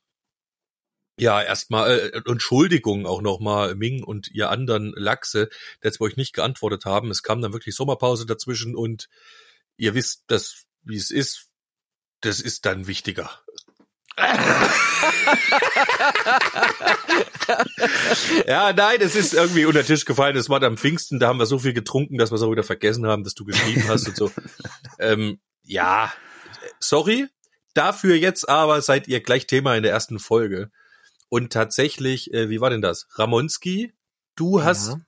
[1.19, 5.49] Ja, erstmal äh, Entschuldigung auch nochmal Ming und ihr anderen Lachse,
[5.81, 7.11] dass wir euch nicht geantwortet haben.
[7.11, 9.09] Es kam dann wirklich Sommerpause dazwischen und
[9.77, 11.49] ihr wisst, dass wie es ist,
[12.21, 13.29] das ist dann wichtiger.
[18.47, 20.35] Ja, nein, es ist irgendwie unter den Tisch gefallen.
[20.35, 22.63] Es war am Pfingsten, da haben wir so viel getrunken, dass wir es auch wieder
[22.63, 24.31] vergessen haben, dass du geschrieben hast und so.
[24.99, 26.13] ähm, ja,
[26.79, 27.27] sorry.
[27.73, 30.69] Dafür jetzt aber seid ihr gleich Thema in der ersten Folge.
[31.29, 33.07] Und tatsächlich, äh, wie war denn das?
[33.15, 33.93] Ramonski,
[34.35, 34.99] du hast Ja.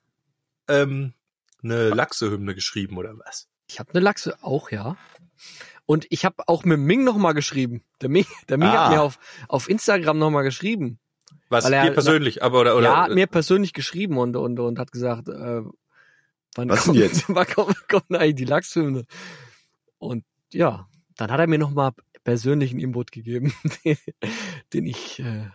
[0.82, 1.14] ähm,
[1.62, 3.46] eine Lachse-Hymne geschrieben oder was?
[3.68, 4.96] Ich habe eine Lachse auch, ja.
[5.86, 7.82] Und ich habe auch mit Ming noch mal geschrieben.
[8.02, 8.84] Der Ming, der Ming Ah.
[8.86, 9.18] hat mir auf,
[9.48, 10.98] auf Instagram noch mal geschrieben.
[11.48, 14.78] Was er- dir persönlich, aber oder oder ja, hat mir persönlich geschrieben und, und, und
[14.80, 15.62] hat gesagt, äh,
[16.56, 17.24] wann Was denn kommt, jetzt?
[17.28, 19.04] wann kommt, kommt eigentlich die Lachshymne?
[19.98, 21.92] Und ja, dann hat er mir noch mal
[22.24, 23.96] persönlichen Input gegeben, den,
[24.72, 25.46] den ich äh,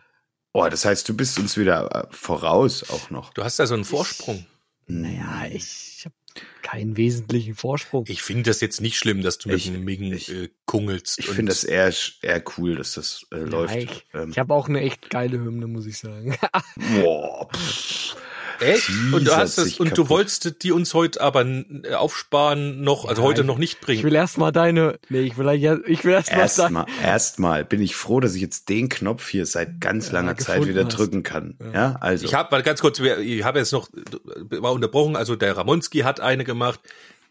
[0.54, 3.34] Oh, das heißt, du bist uns wieder äh, voraus auch noch.
[3.34, 4.46] du hast da so einen Vorsprung.
[4.88, 6.15] Naja, ich habe
[6.62, 8.06] keinen wesentlichen Vorsprung.
[8.08, 11.20] Ich finde das jetzt nicht schlimm, dass du mit Ich- einem Ming ich- äh, kungelst.
[11.20, 13.76] Ich finde das eher, eher cool, dass das äh, läuft.
[13.76, 16.38] ich Ähm, ich habe auch eine echt geile Hymne, muss ich sagen.
[17.02, 18.15] boah, pff.
[18.62, 18.89] Echt?
[19.12, 20.10] Und du hast es, und du kaputt.
[20.10, 23.80] wolltest die uns heute aber n- aufsparen noch, also Ja, heute ich- noch nicht Ich
[23.82, 24.04] bringen.
[24.04, 25.50] will erst mal deine, nee, ich will,
[25.88, 29.28] ich will erst mal deine, Erstmal, erstmal bin ich froh, dass ich jetzt den Knopf
[29.28, 30.97] hier seit ganz Ja, langer Zeit wieder hast.
[30.97, 31.58] drücken kann.
[31.60, 31.71] Ja.
[31.74, 32.26] Ja, also.
[32.26, 35.15] Ich habe ganz kurz, ich habe jetzt noch war unterbrochen.
[35.15, 36.80] Also der Ramonski hat eine gemacht,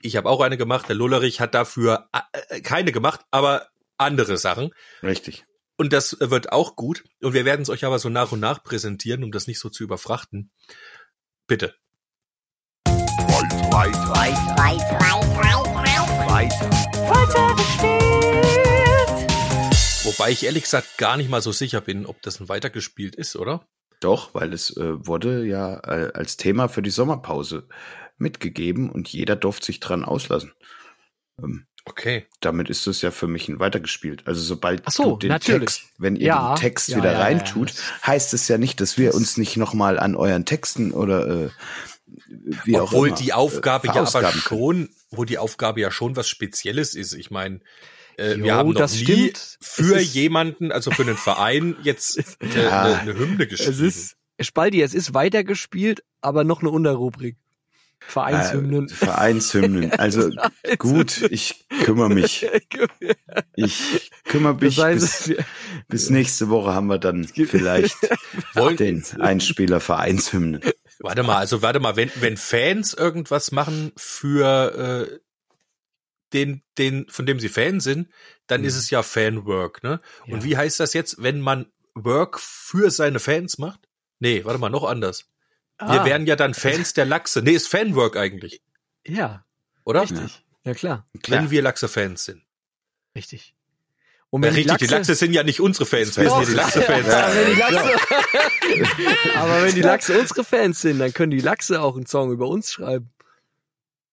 [0.02, 0.88] ich habe auch eine gemacht.
[0.88, 2.08] Der Lullerich hat dafür
[2.48, 3.66] äh, keine gemacht, aber
[3.96, 4.70] andere Sachen.
[5.02, 5.44] richtig.
[5.76, 7.04] Und das wird auch gut.
[7.22, 9.70] Und wir werden es euch aber so nach und nach präsentieren, um das nicht so
[9.70, 10.50] zu überfrachten.
[11.50, 11.74] Bitte.
[20.04, 23.34] Wobei ich ehrlich gesagt gar nicht mal so sicher bin, ob das ein weitergespielt ist,
[23.34, 23.66] oder?
[23.98, 27.66] Doch, weil es äh, wurde ja äh, als Thema für die Sommerpause
[28.16, 30.52] mitgegeben und jeder durfte sich dran auslassen.
[31.42, 32.26] Ähm, Okay.
[32.40, 34.26] damit ist es ja für mich ein weitergespielt.
[34.26, 35.60] Also sobald Ach so, du den natürlich.
[35.60, 38.06] Text, wenn ihr Ja, den Text ja, wieder ja, reintut, ja.
[38.06, 41.50] heißt es ja nicht, dass wir uns nicht nochmal an euren Texten oder äh,
[42.64, 46.16] wie auch Obwohl immer, die Aufgabe äh, ja aber schon, wo die Aufgabe ja schon
[46.16, 47.14] was Spezielles ist.
[47.14, 47.60] Ich meine,
[48.18, 49.58] äh, Jo, wir haben noch das nie stimmt.
[49.60, 52.82] für jemanden, also für einen Verein, jetzt eine, Ja.
[52.82, 53.72] eine, eine Hymne geschrieben.
[53.72, 57.36] Es ist, Spaldi, es ist weitergespielt, aber noch eine Unterrubrik.
[58.06, 58.86] Vereinshymnen.
[58.88, 59.92] Äh, Vereinshymnen.
[59.98, 60.30] Also
[60.78, 62.46] gut, ich kümmere mich.
[63.54, 64.76] Ich kümmere mich.
[64.76, 65.44] das bis, heißt, wir,
[65.88, 67.96] bis nächste Woche haben wir dann vielleicht
[68.78, 70.60] den Einspieler Vereinshymnen.
[70.98, 75.18] warte mal, also warte mal, wenn, wenn Fans irgendwas machen für äh,
[76.32, 78.08] den, den, von dem sie Fan sind,
[78.46, 78.66] dann Mhm.
[78.68, 80.00] ist es ja Fanwork, ne?
[80.26, 80.44] Und Ja.
[80.44, 83.80] wie heißt das jetzt, wenn man Work für seine Fans macht?
[84.20, 85.24] Nee, warte mal, noch anders.
[85.80, 87.42] Wir Ah, wären ja dann Fans der Lachse.
[87.42, 88.60] Nee, ist Fanwork eigentlich,
[89.06, 89.44] ja,
[89.84, 90.02] oder?
[90.02, 90.44] richtig.
[90.64, 91.42] Ja, klar, Klar.
[91.42, 92.42] Wenn wir Lachse-Fans sind.
[93.16, 93.54] richtig.
[94.28, 97.06] Und Ja, richtig, die Lachse sind ja nicht unsere Fans, wir sind ja die Lachse-Fans.
[97.06, 97.24] Ja.
[97.26, 97.98] Aber wenn die Lachse,
[99.36, 102.46] aber wenn die Lachse unsere Fans sind, dann können die Lachse auch einen Song über
[102.46, 103.10] uns schreiben.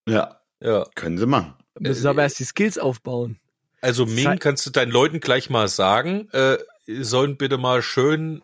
[0.08, 0.86] Ja, Ja.
[0.96, 1.54] können sie machen.
[1.80, 3.40] Müssen aber erst die Skills aufbauen.
[3.82, 8.42] Also Ming, kannst du deinen Leuten gleich mal sagen, äh, sie sollen bitte mal schön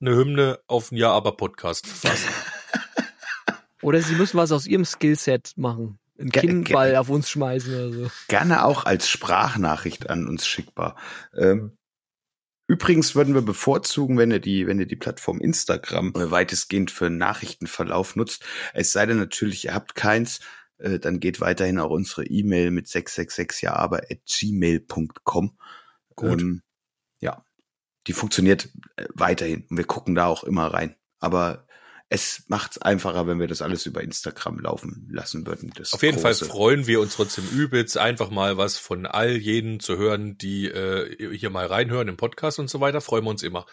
[0.00, 2.28] eine Hymne auf ein Ja aber Podcast fassen.
[3.84, 5.98] Oder sie müssen was aus ihrem Skillset machen.
[6.18, 8.10] Einen Ge- Kinnball auf uns schmeißen oder so.
[8.28, 10.96] Gerne auch als Sprachnachricht an uns schickbar.
[11.36, 11.76] Ähm,
[12.66, 18.16] übrigens würden wir bevorzugen, wenn ihr die, wenn ihr die Plattform Instagram weitestgehend für Nachrichtenverlauf
[18.16, 18.44] nutzt.
[18.72, 20.40] Es sei denn natürlich, ihr habt keins,
[20.78, 25.58] äh, dann geht weiterhin auch unsere E-Mail mit 666 ja aber at gmail.com.
[26.14, 26.40] Gut.
[26.40, 26.62] Ähm,
[27.20, 27.44] ja,
[28.06, 30.94] die funktioniert äh, weiterhin und wir gucken da auch immer rein.
[31.18, 31.66] Aber
[32.08, 35.72] es macht es einfacher, wenn wir das alles über Instagram laufen lassen würden.
[35.76, 36.44] Das Auf jeden Große.
[36.44, 40.66] Fall freuen wir uns trotzdem übelst, einfach mal was von all jenen zu hören, die
[40.66, 43.00] äh, hier mal reinhören im Podcast und so weiter.
[43.00, 43.66] Freuen wir uns immer.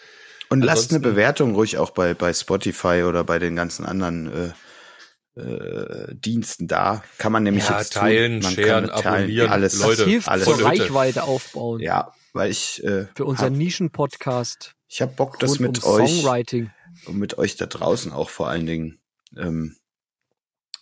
[0.50, 4.54] Und lasst eine Bewertung ruhig auch bei, bei Spotify oder bei den ganzen anderen
[5.36, 7.04] äh, äh, Diensten da.
[7.18, 8.56] Kann man nämlich Ja, jetzt teilen, tun.
[8.56, 10.66] Man sharen, kann teilen, abonnieren, alles, Leute, das hilft alles zur Hütte.
[10.66, 11.80] Reichweite aufbauen.
[11.80, 16.70] Ja, weil ich äh, Für unseren Nischen-Podcast ich hab Bock, das mit um euch Songwriting.
[17.06, 19.02] Und mit euch da draußen auch vor allen Dingen
[19.38, 19.78] ähm,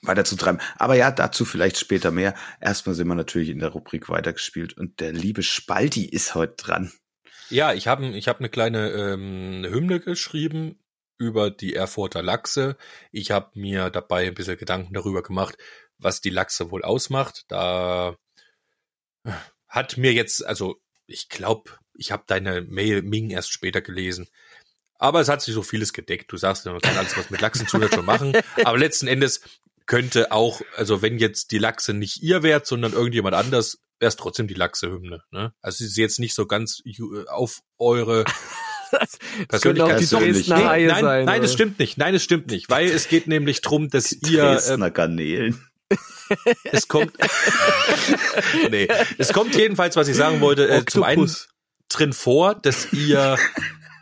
[0.02, 0.62] weiterzutreiben.
[0.78, 2.36] Aber ja, dazu vielleicht später mehr.
[2.62, 6.92] Erstmal sind wir natürlich in der Rubrik weitergespielt und der liebe Spalti ist heute dran.
[7.50, 10.80] Ja, ich habe ich hab eine kleine ähm, Hymne geschrieben
[11.18, 12.78] über die Erfurter Lachse.
[13.12, 15.58] Ich habe mir dabei ein bisschen Gedanken darüber gemacht,
[15.98, 17.46] was die Lachse wohl ausmacht.
[17.50, 18.16] Da
[19.68, 24.28] hat mir jetzt, also ich glaube, ich habe deine Mail Ming erst später gelesen.
[25.00, 26.32] Aber es hat sich so vieles gedeckt.
[26.32, 28.34] Du sagst, man kann alles, was mit Lachsen zu tut, schon machen.
[28.64, 29.42] Aber letzten Endes
[29.86, 34.16] könnte auch, also wenn jetzt die Lachse nicht ihr wärt, sondern irgendjemand anders, wäre es
[34.18, 35.24] trotzdem die Lachse-Hymne.
[35.32, 35.54] Ne?
[35.62, 38.26] Also es ist jetzt nicht so ganz ju- auf eure
[39.50, 40.06] Das könnte auch die.
[40.08, 41.26] Dresdner Nee, Haie nein, sein.
[41.26, 41.98] nein, es stimmt nicht.
[41.98, 45.64] Nein, es stimmt nicht, weil es geht nämlich drum, dass ihr äh, Dresdner Garnelen.
[46.64, 47.14] es kommt
[48.70, 51.32] nee, es kommt jedenfalls, was ich sagen wollte, äh, zum einen
[51.88, 53.38] drin vor, dass ihr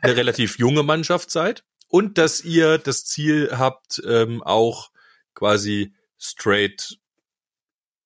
[0.02, 4.92] eine relativ junge Mannschaft seid und dass ihr das Ziel habt, ähm, auch
[5.34, 7.00] quasi straight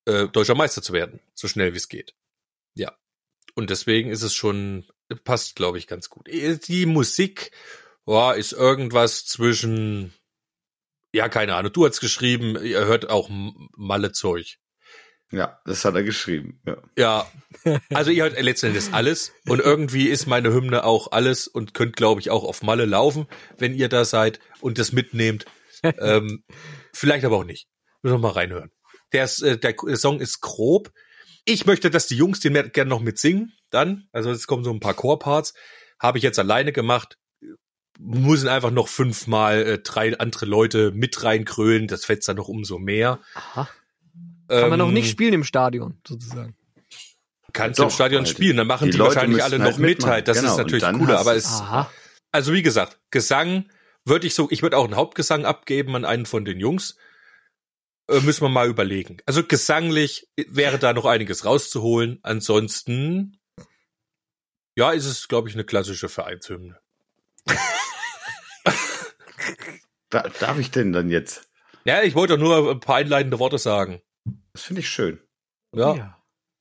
[0.05, 2.15] äh, deutscher Meister zu werden, so schnell wie es geht.
[2.75, 2.95] Ja.
[3.55, 4.85] Und deswegen ist es schon,
[5.23, 6.27] passt, glaube ich, ganz gut.
[6.29, 7.51] Äh, Die Musik
[8.05, 10.13] boah, ist irgendwas zwischen,
[11.13, 14.57] ja, keine Ahnung, du hast geschrieben, ihr hört auch M- Malle-Zeug.
[15.31, 16.59] Ja, das hat er geschrieben.
[16.65, 16.77] Ja.
[16.97, 17.31] Ja,
[17.93, 22.19] also ihr hört letztendlich alles und irgendwie ist meine Hymne auch alles und könnt, glaube
[22.19, 25.45] ich, auch auf Malle laufen, wenn ihr da seid und das mitnehmt.
[25.83, 26.43] ähm,
[26.93, 27.67] vielleicht aber auch nicht.
[28.01, 28.71] Müssen wir mal reinhören.
[29.13, 30.91] Der, ist, äh, der Song ist grob.
[31.45, 33.53] Ich möchte, dass die Jungs den gerne noch mitsingen.
[33.69, 35.53] Dann, also es kommen so ein paar Chorparts.
[35.99, 37.17] Habe ich jetzt alleine gemacht.
[37.99, 41.87] Müssen einfach noch fünfmal äh, drei andere Leute mit reinkrölen.
[41.87, 43.19] Das fetzt dann noch umso mehr.
[43.33, 43.69] Aha.
[44.59, 46.55] Kann man noch Ähm, nicht spielen im Stadion, sozusagen.
[47.53, 49.71] kannst Doch, du im Stadion weil spielen, dann machen die die, Leute wahrscheinlich alle halt
[49.73, 50.27] noch mit halt.
[50.27, 51.89] Das Genau, ist natürlich cooler, aber es, Aha.
[52.31, 53.69] also wie gesagt, Gesang
[54.05, 56.97] würde ich so, ich würde auch einen Hauptgesang abgeben an einen von den Jungs.
[58.09, 59.17] Äh, müssen wir mal überlegen.
[59.25, 62.19] Also gesanglich wäre da noch einiges rauszuholen.
[62.23, 63.39] Ansonsten,
[64.75, 66.77] ja, ist es, glaube ich, eine klassische Vereinshymne.
[70.09, 71.49] Da, darf ich denn dann jetzt?
[71.85, 74.01] Ja, ich wollte doch nur ein paar einleitende Worte sagen.
[74.53, 75.21] Das finde ich schön.
[75.73, 76.17] Ja.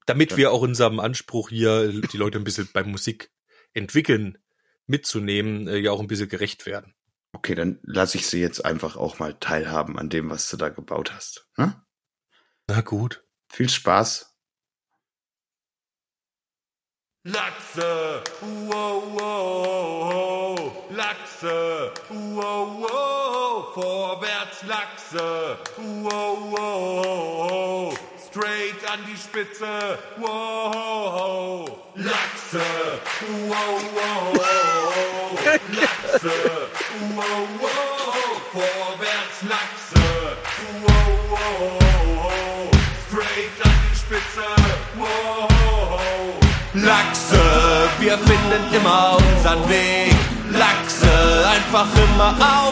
[0.07, 3.31] Damit wir auch unserem Anspruch hier, die Leute ein bisschen beim Musik
[3.75, 4.38] entwickeln,
[4.87, 6.94] mitzunehmen, äh, ja auch ein bisschen gerecht werden.
[7.33, 10.68] Okay, dann lasse ich sie jetzt einfach auch mal teilhaben an dem, was du da
[10.68, 11.49] gebaut hast.
[11.57, 11.81] Ne?
[12.66, 13.25] Na gut.
[13.49, 14.31] Viel Spaß.
[17.25, 23.29] Lachse, wow, wow, Lachse, wow, wow,
[23.74, 25.56] vorwärts Lachse,
[26.02, 32.64] wow, wow, straight an die Spitze, wow, Lachse,
[33.48, 34.33] wow, wow,
[35.80, 36.37] Lachse,
[37.14, 40.37] wow, wow, vorwärts Lachse,
[40.83, 42.70] wow, wow,
[43.06, 44.46] straight an die Spitze,
[44.96, 45.48] wow.
[46.74, 47.40] Lachse,
[47.98, 50.14] wir finden immer unseren Weg.
[50.52, 52.69] Lachse, einfach immer aufwärts,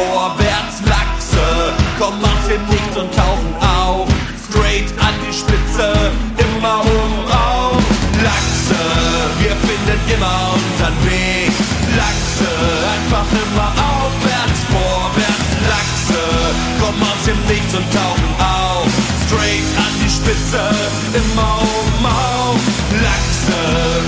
[0.00, 0.76] vorwärts.
[0.86, 1.46] Lachse,
[1.98, 4.08] kommen aus dem Nichts und tauchen auf.
[4.48, 5.86] Straight an die Spitze,
[6.38, 7.82] immer oben auf.
[8.24, 8.80] Lachse,
[9.40, 11.52] wir finden immer unseren Weg.
[12.00, 12.50] Lachse,
[12.94, 15.48] einfach immer aufwärts, vorwärts.
[15.72, 16.22] Lachse,
[16.80, 18.90] kommen aus dem Nichts und tauchen auf.
[19.26, 20.62] Straight an die Spitze,
[21.14, 22.60] immer oben auf.
[23.06, 23.58] Lachse,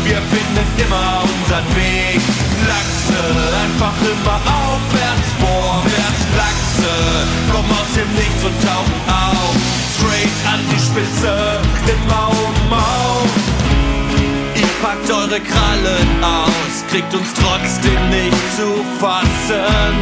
[0.05, 2.20] wir finden immer unseren Weg.
[2.66, 3.20] Lachse,
[3.64, 5.28] einfach immer aufwärts,
[7.52, 9.54] kommen aus dem Nichts und tauchen auf.
[9.96, 11.60] Straight an die Spitze,
[12.08, 13.30] oben auf.
[14.54, 19.94] Ihr packt eure Krallen aus, kriegt uns trotzdem nicht zu fassen.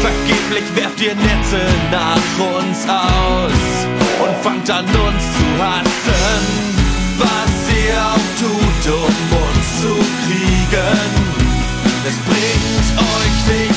[0.00, 3.62] Vergeblich werft ihr Netze nach uns aus
[4.24, 6.62] und fangt an uns zu hassen.
[7.18, 9.14] Was ihr auch tut, um
[9.46, 9.94] uns zu
[10.26, 11.10] kriegen,
[12.04, 13.71] es bringt euch nicht.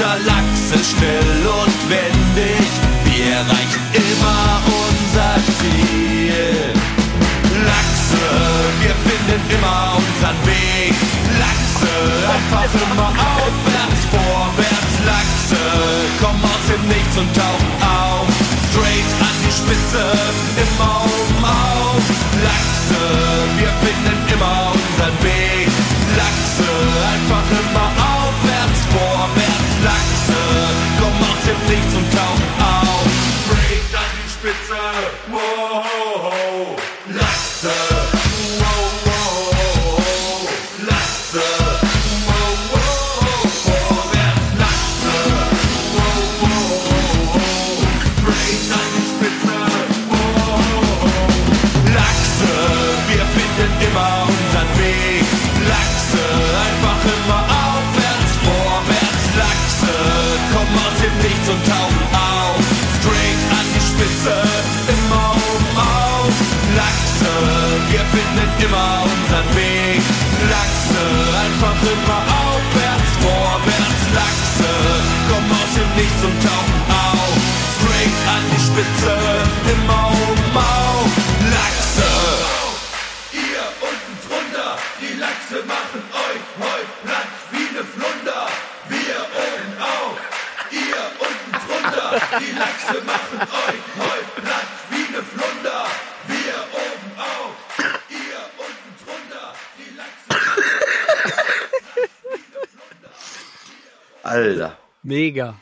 [0.00, 2.66] Erfurter Lachse schnell und wendig,
[3.04, 6.72] wir erreichen immer unser Ziel.
[7.68, 8.24] Lachse,
[8.80, 10.94] wir finden immer unseren Weg.
[11.36, 11.92] Lachse,
[12.32, 14.94] einfach immer aufwärts, vorwärts.
[15.04, 15.62] Lachse,
[16.22, 18.28] kommen aus dem Nichts und tauchen auf.
[18.72, 20.04] Straight an die Spitze,
[20.64, 22.04] immer oben auf.
[22.40, 23.00] Lachse,
[23.60, 25.68] wir finden immer unseren Weg.
[26.16, 26.68] Lachse,
[27.12, 28.09] einfach immer aufwärts,
[31.70, 32.39] Nichts und tauchen
[71.82, 74.02] immer aufwärts, vorwärts.
[74.14, 74.72] Lachse,
[75.28, 77.34] kommen aus dem Nichts und tauchen auf.
[77.76, 79.12] Straight an die Spitze,
[105.10, 105.60] Mega.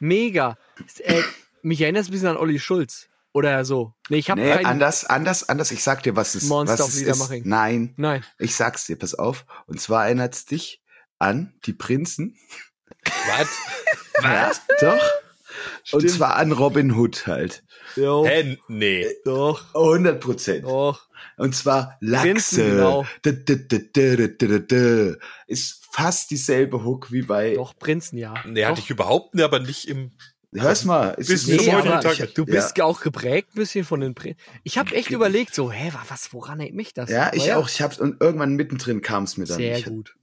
[0.00, 0.56] Mega.
[0.98, 1.22] Äh,
[1.62, 3.08] mich erinnert es ein bisschen an Olli Schulz.
[3.32, 3.92] Oder so.
[4.08, 5.70] Nee, ich habe Nee, anders, anders, anders.
[5.70, 7.44] Ich sag dir, was es, Monster was of es ist.
[7.44, 8.24] Nein, Nein.
[8.38, 9.44] ich sag's dir, pass auf.
[9.66, 10.82] Und zwar erinnert es dich
[11.18, 12.34] an die Prinzen.
[13.04, 13.48] Was?
[14.22, 14.62] Was?
[14.80, 15.10] Doch.
[15.92, 16.10] Und Stimmt.
[16.10, 17.62] zwar an Robin Hood halt.
[17.94, 18.24] Jo.
[18.26, 18.56] Hä?
[18.68, 19.06] Nee.
[19.26, 19.74] Doch.
[19.74, 20.64] 100 Prozent.
[20.64, 21.05] Doch.
[21.36, 22.26] Und zwar Lachse.
[22.28, 23.06] Prinzen, genau.
[25.46, 27.54] Ist fast dieselbe Hook wie bei.
[27.54, 28.34] Doch, Prinzen, ja.
[28.46, 30.12] Nee, hatte ich überhaupt nicht, aber nicht im.
[30.54, 31.10] Hör's mal.
[31.18, 32.34] Ist Bis Nee, Tag.
[32.34, 34.38] du bist auch geprägt ein bisschen von den Prinzen.
[34.62, 37.10] Ich habe echt überlegt, so, hä, wa- was, woran erinnert mich das?
[37.10, 37.68] Ja, Aber ich auch.
[37.68, 39.58] Ich hab's und irgendwann mittendrin kam es mir dann.
[39.58, 40.14] Sehr ich, gut.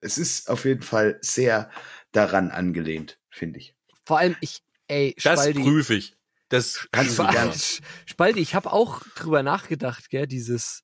[0.00, 1.70] Es ist auf jeden Fall sehr
[2.12, 3.74] daran angelehnt, finde ich.
[4.04, 5.62] Vor allem, ich, ey, Das Spaldi.
[5.62, 6.14] prüfe ich.
[6.54, 7.52] Das Kannst du Spa- gerne.
[8.06, 10.82] Spaldi, ich habe auch drüber nachgedacht, gell, dieses,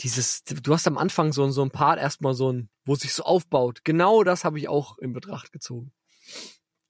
[0.00, 3.12] dieses, du hast am Anfang so, so ein Part erstmal so ein, wo es sich
[3.14, 3.80] so aufbaut.
[3.84, 5.92] Genau das habe ich auch in Betracht gezogen.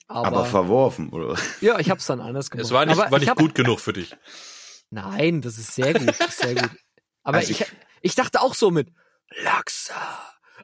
[0.06, 1.38] Aber, Aber, verworfen, oder?
[1.60, 2.64] ja, ich habe es dann anders gemacht.
[2.66, 4.14] Es war nicht, Aber war ich nicht hab, gut genug für dich.
[4.90, 6.70] Nein, das ist sehr gut, ist sehr gut.
[7.22, 7.72] Aber Also ich, ich-
[8.02, 8.92] ich dachte auch so mit
[9.42, 9.94] Laxa.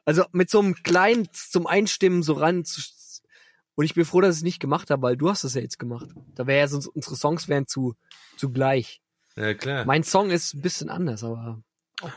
[0.05, 2.63] Also mit so einem kleinen zum Einstimmen so ran.
[2.65, 2.81] zu-
[3.81, 5.61] Und ich bin froh, dass ich es nicht gemacht habe, weil du hast es ja
[5.61, 6.07] jetzt gemacht.
[6.35, 7.95] Da wäre ja sonst unsere Songs wären zu,
[8.37, 9.01] zu gleich.
[9.35, 9.85] Ja, klar.
[9.85, 11.63] Mein Song ist ein bisschen anders, aber.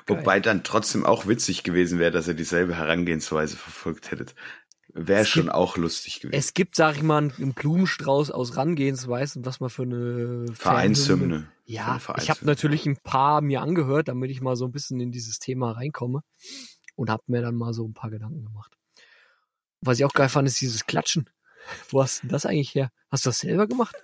[0.06, 4.34] Wobei dann trotzdem auch witzig gewesen wäre, dass ihr dieselbe Herangehensweise verfolgt hättet.
[4.88, 6.36] Wäre Es schon gibt- auch lustig gewesen.
[6.38, 11.48] es gibt, sag ich mal, einen Blumenstrauß aus Rangehensweisen, was man für eine Vereinshymne.
[11.64, 15.00] Ja, eine ich habe natürlich ein paar mir angehört, damit ich mal so ein bisschen
[15.00, 16.20] in dieses Thema reinkomme
[16.94, 18.76] und habe mir dann mal so ein paar Gedanken gemacht.
[19.80, 21.30] Was ich auch geil fand, ist dieses Klatschen.
[21.88, 22.90] Wo hast du denn das eigentlich her?
[23.10, 23.96] Hast du das selber gemacht?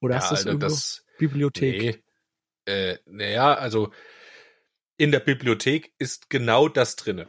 [0.00, 0.66] Oder ja, hast du das irgendwo?
[0.66, 2.02] das, Bibliothek.
[2.66, 2.72] nee.
[2.72, 3.92] Äh, naja, also
[4.96, 7.28] in der Bibliothek ist genau das drinne.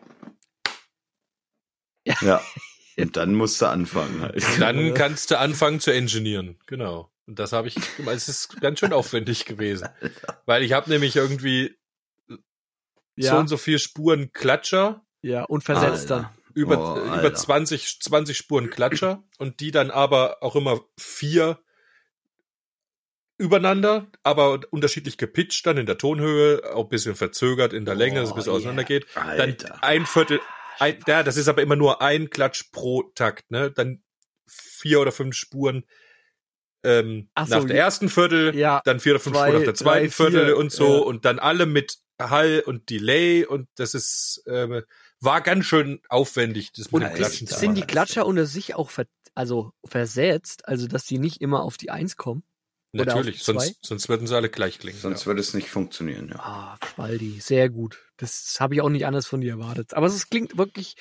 [2.21, 2.39] Ja.
[2.97, 4.41] Und dann musst du anfangen halt.
[4.59, 6.59] Dann kannst du anfangen zu engineeren.
[6.67, 7.11] Genau.
[7.25, 7.75] Und das habe ich,
[8.05, 9.89] es ist ganz schön aufwendig gewesen.
[10.45, 11.75] Weil ich habe nämlich irgendwie
[12.27, 12.37] so
[13.15, 16.33] Ja, und so vier Spuren Klatscher, ja, und versetzt Alter.
[16.55, 17.35] Über, Oh, über Alter.
[17.35, 21.59] 20, 20 Spuren Klatscher und die dann aber auch immer vier
[23.37, 28.21] übereinander, aber unterschiedlich gepitcht dann in der Tonhöhe, auch ein bisschen verzögert in der Länge,
[28.21, 28.99] dass es ein bisschen Oh, auseinander yeah.
[28.99, 29.07] geht.
[29.13, 30.39] Dann ein Viertel,
[30.79, 33.71] ein, ja, das ist aber immer nur ein Klatsch pro Takt, ne?
[33.71, 34.01] Dann
[34.47, 35.85] vier oder fünf Spuren
[36.83, 39.65] ähm, Ach so, nach der ersten Viertel, Ja, dann vier oder fünf zwei, Spuren nach
[39.65, 41.01] der zweiten drei, vier, Viertel und so ja.
[41.01, 44.83] und dann alle mit Hall und Delay und das ist ähm,
[45.25, 48.75] war ganz schön aufwendig, das mit Und dem Klatschen ist- sind die Klatscher unter sich
[48.75, 49.05] auch ver
[49.37, 52.43] also versetzt, also dass die nicht immer auf die Eins kommen?
[52.93, 53.53] Natürlich, zwei?
[53.53, 54.97] sonst, sonst würden sie alle gleich klingen.
[54.97, 55.25] Sonst ja.
[55.25, 56.39] würde es nicht funktionieren, ja.
[56.39, 58.01] Ah, Spaldi, sehr gut.
[58.15, 59.93] Das habe ich auch nicht anders von dir erwartet.
[59.93, 60.95] Aber es klingt wirklich,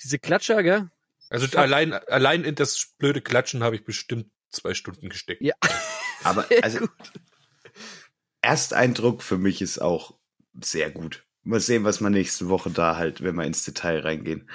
[0.00, 0.88] diese Klatscher, gell?
[1.30, 5.42] Also Ich hab- allein, allein in das blöde Klatschen habe ich bestimmt zwei Stunden gesteckt.
[5.42, 5.54] Ja.
[6.22, 6.90] Aber also gut.
[8.40, 10.14] Ersteindruck für mich ist auch
[10.60, 11.24] sehr gut.
[11.44, 14.48] Mal sehen, was wir nächste Woche da halt, wenn wir ins Detail reingehen.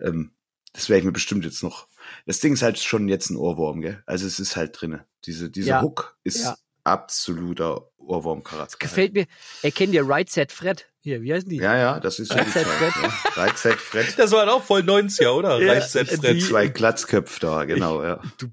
[0.00, 0.32] Ähm,
[0.72, 1.88] das werde ich mir bestimmt jetzt noch.
[2.26, 4.02] Das Ding ist halt schon jetzt ein Ohrwurm, gell?
[4.06, 5.04] Also es ist halt drinne.
[5.26, 5.82] Diese, diese Ja.
[5.82, 6.56] Hook ist Ja.
[6.84, 8.78] absoluter Ohrwurmcharakter.
[8.78, 9.26] Gefällt mir.
[9.62, 10.86] Erkennt ihr Right Set Fred?
[11.02, 11.56] Hier, wie heißen die?
[11.56, 13.42] Ja, ja, das ist so Right die Set Zeit, ja.
[13.42, 14.14] Right Set Fred.
[14.18, 15.60] Das war auch voll 90er, oder?
[15.60, 16.42] Ja, Reichset die- Fred.
[16.42, 18.20] Zwei Glatzköpfe da, genau, ja.
[18.38, 18.48] Du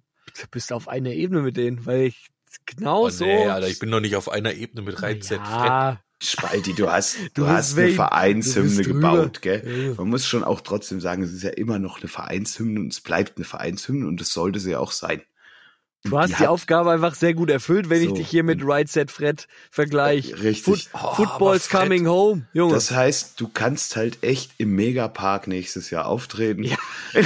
[0.51, 2.27] bist auf einer Ebene mit denen, weil ich
[2.65, 3.25] genau Oh so.
[3.25, 5.47] nee, Alter, ich bin noch nicht auf einer Ebene mit Reichset Fred.
[5.67, 9.89] ja, Spalti, du hast, du, Du hast eine Vereinshymne gebaut, gell?
[9.89, 9.93] Ja.
[9.97, 13.01] Man muss schon auch trotzdem sagen, es ist ja immer noch eine Vereinshymne und es
[13.01, 15.21] bleibt eine Vereinshymne und das sollte sie ja auch sein.
[16.03, 18.15] Und Du hast die, hat- Aufgabe einfach sehr gut erfüllt, wenn ich So.
[18.15, 20.41] dich hier mit Right Set Fred vergleiche.
[20.41, 20.89] Richtig.
[20.93, 22.73] Oh, Football's Fred- coming home, Junge.
[22.73, 26.63] Das heißt, du kannst halt echt im Megapark nächstes Jahr auftreten.
[26.63, 26.77] Ja.
[27.13, 27.23] Kann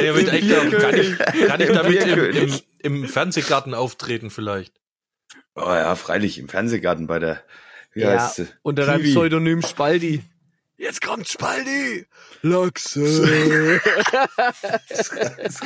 [0.00, 0.48] ich, damit echt,
[0.80, 2.60] kann ich, kann ich damit im, im,
[3.02, 4.72] im Fernsehgarten auftreten vielleicht?
[5.54, 7.42] Oh ja, freilich, im Fernsehgarten bei der,
[7.92, 8.48] wie ja, heißt sie?
[8.62, 9.02] unter deinem.
[9.02, 10.22] Pseudonym Spaldi.
[10.82, 12.06] Jetzt kommt Spaldi!
[12.42, 13.80] Lachse!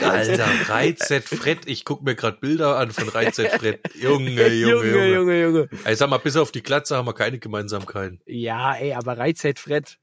[0.03, 1.61] Alter, Reichset Fred.
[1.65, 3.81] Ich guck mir gerade Bilder an von Reichset Fred.
[3.95, 5.15] Junge, Junge, Junge, Junge.
[5.15, 5.69] Junge, Junge.
[5.85, 8.21] Ey, sag mal, bis auf die Glatze haben wir keine Gemeinsamkeiten.
[8.27, 9.97] Ja, ey, aber Set Fred.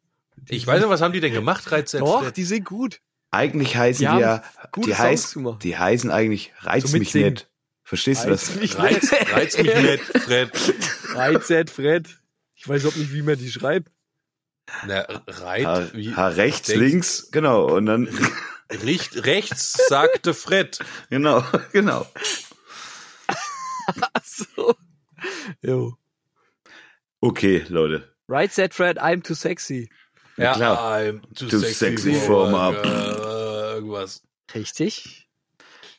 [0.49, 2.35] Ich weiß nicht, was haben die denn gemacht, Reichset Doch, Fred?
[2.35, 2.99] die sind gut.
[3.29, 4.43] Eigentlich heißen Die die, ja,
[4.83, 7.47] die, heiß, die heißen eigentlich Reiz Zum mich nicht.
[7.83, 8.55] Verstehst du Reiz das?
[8.55, 11.43] mich Reiz, reiz mich nicht, Fred.
[11.43, 12.07] Set Fred.
[12.55, 13.91] Ich weiß auch nicht, wie man die schreibt.
[14.87, 17.65] Na, reit, Ha, wie, ha rechts, denkst- links, genau.
[17.65, 18.07] Und dann,
[18.71, 20.79] Richt, rechts, sagte Fred.
[21.09, 22.07] genau, genau.
[24.13, 24.75] Ach so.
[25.61, 25.97] Jo.
[27.19, 28.09] Okay, Leute.
[28.29, 29.89] Right Set Fred, I'm too sexy.
[30.37, 30.77] Ja, klar.
[30.99, 33.73] I'm too, Too sexy, sexy for my girl.
[33.75, 34.21] Irgendwas.
[34.55, 35.22] Richtig.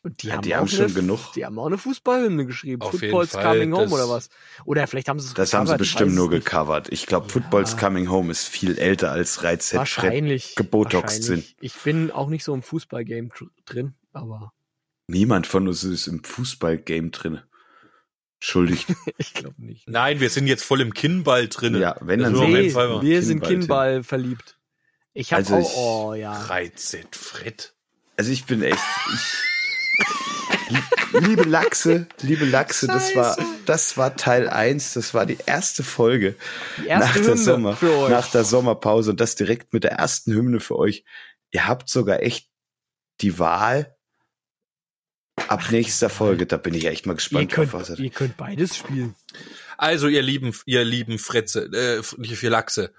[0.05, 1.32] Und die Ja, haben, die auch haben schon eine, genug.
[1.34, 2.82] Die haben auch eine Fußballhymne geschrieben.
[2.82, 4.28] Auf jeden Football's Fall, Coming Home das- oder was?
[4.66, 6.88] Oder vielleicht haben sie es Das haben sie bestimmt nur gecovert.
[6.92, 10.55] Ich glaube, Football's Coming Home ist viel älter als Reiz Fred Wahrscheinlich.
[10.57, 11.46] gebotoxt wahrscheinlich.
[11.46, 11.57] sind.
[11.61, 14.52] Ich bin auch nicht so im Fußballgame dr- drin, aber
[15.07, 17.40] Niemand von uns ist im Fußballgame drin.
[18.40, 18.86] Entschuldigt.
[19.18, 19.88] ich glaube nicht.
[19.88, 21.76] Nein, wir sind jetzt voll im Kinnball drin.
[21.76, 24.59] Ja, wenn, dann jeden Nee, wir sind Kinnball, Kinnball verliebt.
[25.14, 26.34] Ich habe Also auch, ich- oh ja.
[26.34, 27.74] Freizeit, Fred.
[28.16, 28.78] Also ich bin echt.
[29.14, 29.20] Ich,
[31.12, 36.35] liebe Lachse, liebe Lachse, das war, das war Teil 1, das war die erste Folge
[36.79, 38.11] Die erste nach, der Sommer, für euch.
[38.11, 41.05] nach der Sommerpause und das direkt mit der ersten Hymne für euch.
[41.51, 42.49] Ihr habt sogar echt
[43.20, 43.95] die Wahl
[45.49, 46.47] ab nächster Folge.
[46.47, 47.81] Da bin ich echt mal ihr, gespannt könnt, drauf.
[47.83, 49.14] Was er- ihr könnt beides spielen.
[49.77, 52.93] Also, ihr lieben, ihr lieben Fretze, äh, nicht für Lachse.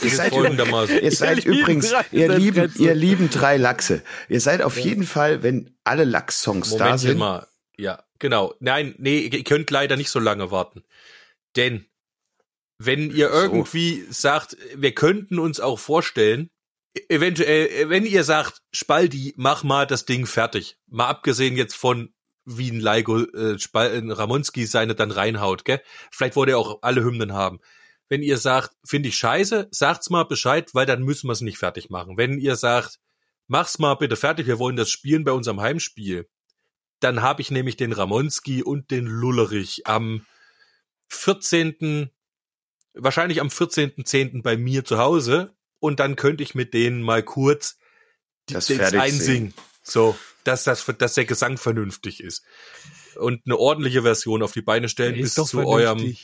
[0.00, 4.02] Ihr seid, ihr seid übrigens, ihr lieben, ihr lieben drei Lachse.
[4.28, 7.18] Ihr seid auf jeden Fall, wenn alle Lachs-Songs da sind.
[7.18, 7.46] mal.
[7.76, 8.54] Ja, genau.
[8.60, 10.82] Nein, nee, ihr könnt leider nicht so lange warten.
[11.56, 11.86] Denn
[12.78, 13.34] wenn ihr So.
[13.34, 16.50] irgendwie sagt, wir könnten uns auch vorstellen,
[16.96, 20.78] e- eventuell, wenn ihr sagt, Spaldi, mach mal das Ding fertig.
[20.88, 22.12] Mal abgesehen jetzt von
[22.44, 25.80] wie ein Laigo äh, Spal äh, Ramonski seine dann reinhaut, gell?
[26.10, 27.60] Vielleicht wollt ihr auch alle Hymnen haben.
[28.12, 31.56] Wenn ihr sagt, finde ich scheiße, sagt's mal Bescheid, weil dann müssen wir es nicht
[31.56, 32.18] fertig machen.
[32.18, 33.00] Wenn ihr sagt,
[33.46, 36.28] mach's mal bitte fertig, wir wollen das spielen bei unserem Heimspiel,
[37.00, 40.26] dann habe ich nämlich den Ramonski und den Lullerich am
[41.08, 42.10] 14.
[42.92, 44.42] wahrscheinlich am 14.10.
[44.42, 47.78] bei mir zu Hause und dann könnte ich mit denen mal kurz
[48.50, 49.54] die, Das das einsingen.
[49.82, 52.44] So, dass das dass der Gesang vernünftig ist.
[53.16, 56.14] Und eine ordentliche Version auf die Beine stellen bis zu eurem.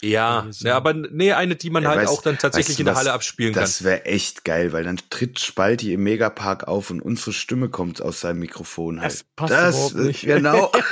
[0.00, 2.78] Ja, Ja, ne, aber nee, eine, die man Ja, halt weißt- auch dann tatsächlich weißt
[2.78, 3.00] du in der was?
[3.00, 3.62] Halle abspielen kann.
[3.62, 8.00] Das wäre echt geil, weil dann tritt Spalti im Megapark auf und unsere Stimme kommt
[8.00, 9.12] aus seinem Mikrofon halt.
[9.12, 10.20] Das passt überhaupt äh, nicht.
[10.22, 10.70] Genau.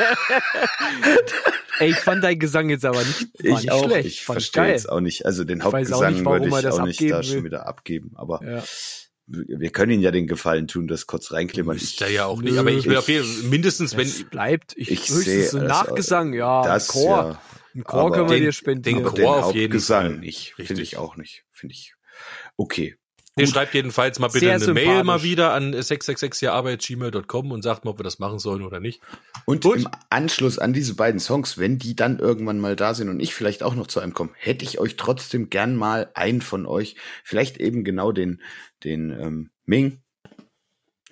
[1.79, 3.85] Ey, ich fand deinen Gesang jetzt aber nicht, war ich nicht auch.
[3.85, 4.07] schlecht.
[4.09, 5.27] Ich verstehe jetzt auch nicht.
[5.27, 7.19] Also den Ich weiß auch Hauptgesang nicht, warum würde er ich das auch nicht da
[7.19, 7.23] will.
[7.25, 8.13] schon wieder abgeben.
[8.15, 8.63] Aber Ja.
[9.27, 11.77] wir können ihn ja den Gefallen tun, das kurz reinklimmern.
[11.77, 14.25] Ich, ihr ja auch nicht, aber ich will ich- auf jeden Fall mindestens, wenn Es
[14.25, 17.17] bleibt, ich, ich höchstens sehe so das, Nachgesang, ja, das Chor.
[17.33, 17.41] ja.
[17.77, 18.99] Ein Chor können wir den- dir spendieren.
[18.99, 20.17] den Chor den auf jeden Fall.
[20.19, 20.55] nicht.
[20.55, 20.93] Finde Richtig.
[20.93, 21.45] ich auch nicht.
[21.53, 21.95] Finde ich.
[22.57, 22.97] Okay.
[23.39, 27.91] Ihr schreibt jedenfalls mal bitte Sehr eine Mail mal wieder an 666jahrarbeit.gmail.com und sagt mal,
[27.91, 29.03] ob wir das machen sollen oder nicht.
[29.45, 29.77] Und Gut.
[29.77, 33.35] im Anschluss an diese beiden Songs, wenn die dann irgendwann mal da sind und ich
[33.35, 36.97] vielleicht auch noch zu einem komme, hätte ich euch trotzdem gern mal einen von euch,
[37.25, 38.41] vielleicht eben genau den,
[38.85, 40.01] den ähm, Ming.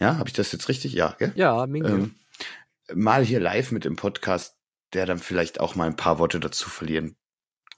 [0.00, 0.94] Ja, habe ich das jetzt richtig?
[0.94, 1.32] Ja, gell?
[1.36, 1.88] ja, Minge.
[1.88, 2.14] Ähm,
[2.94, 4.56] mal hier live mit im Podcast,
[4.94, 7.16] der dann vielleicht auch mal ein paar Worte dazu verlieren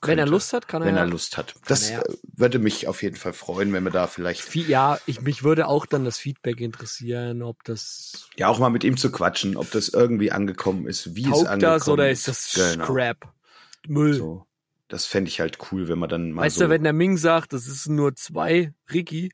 [0.01, 0.87] wenn er könnte, Lust hat, kann er.
[0.87, 1.55] wenn er Lust hat.
[1.65, 4.99] Das er äh, würde mich auf jeden Fall freuen, wenn wir da vielleicht Viel- Ja,
[5.07, 8.97] ich, mich würde auch dann das Feedback interessieren, ob das ja auch mal mit ihm
[8.97, 12.85] zu quatschen, ob das irgendwie angekommen ist, wie es angekommen das oder ist das Genau.
[12.85, 13.33] Scrap?
[13.87, 14.13] Müll.
[14.13, 14.45] So.
[14.87, 17.17] Das fände ich halt cool, wenn man dann mal weißt so du, wenn der Ming
[17.17, 19.33] sagt, das ist nur zwei, Ricky,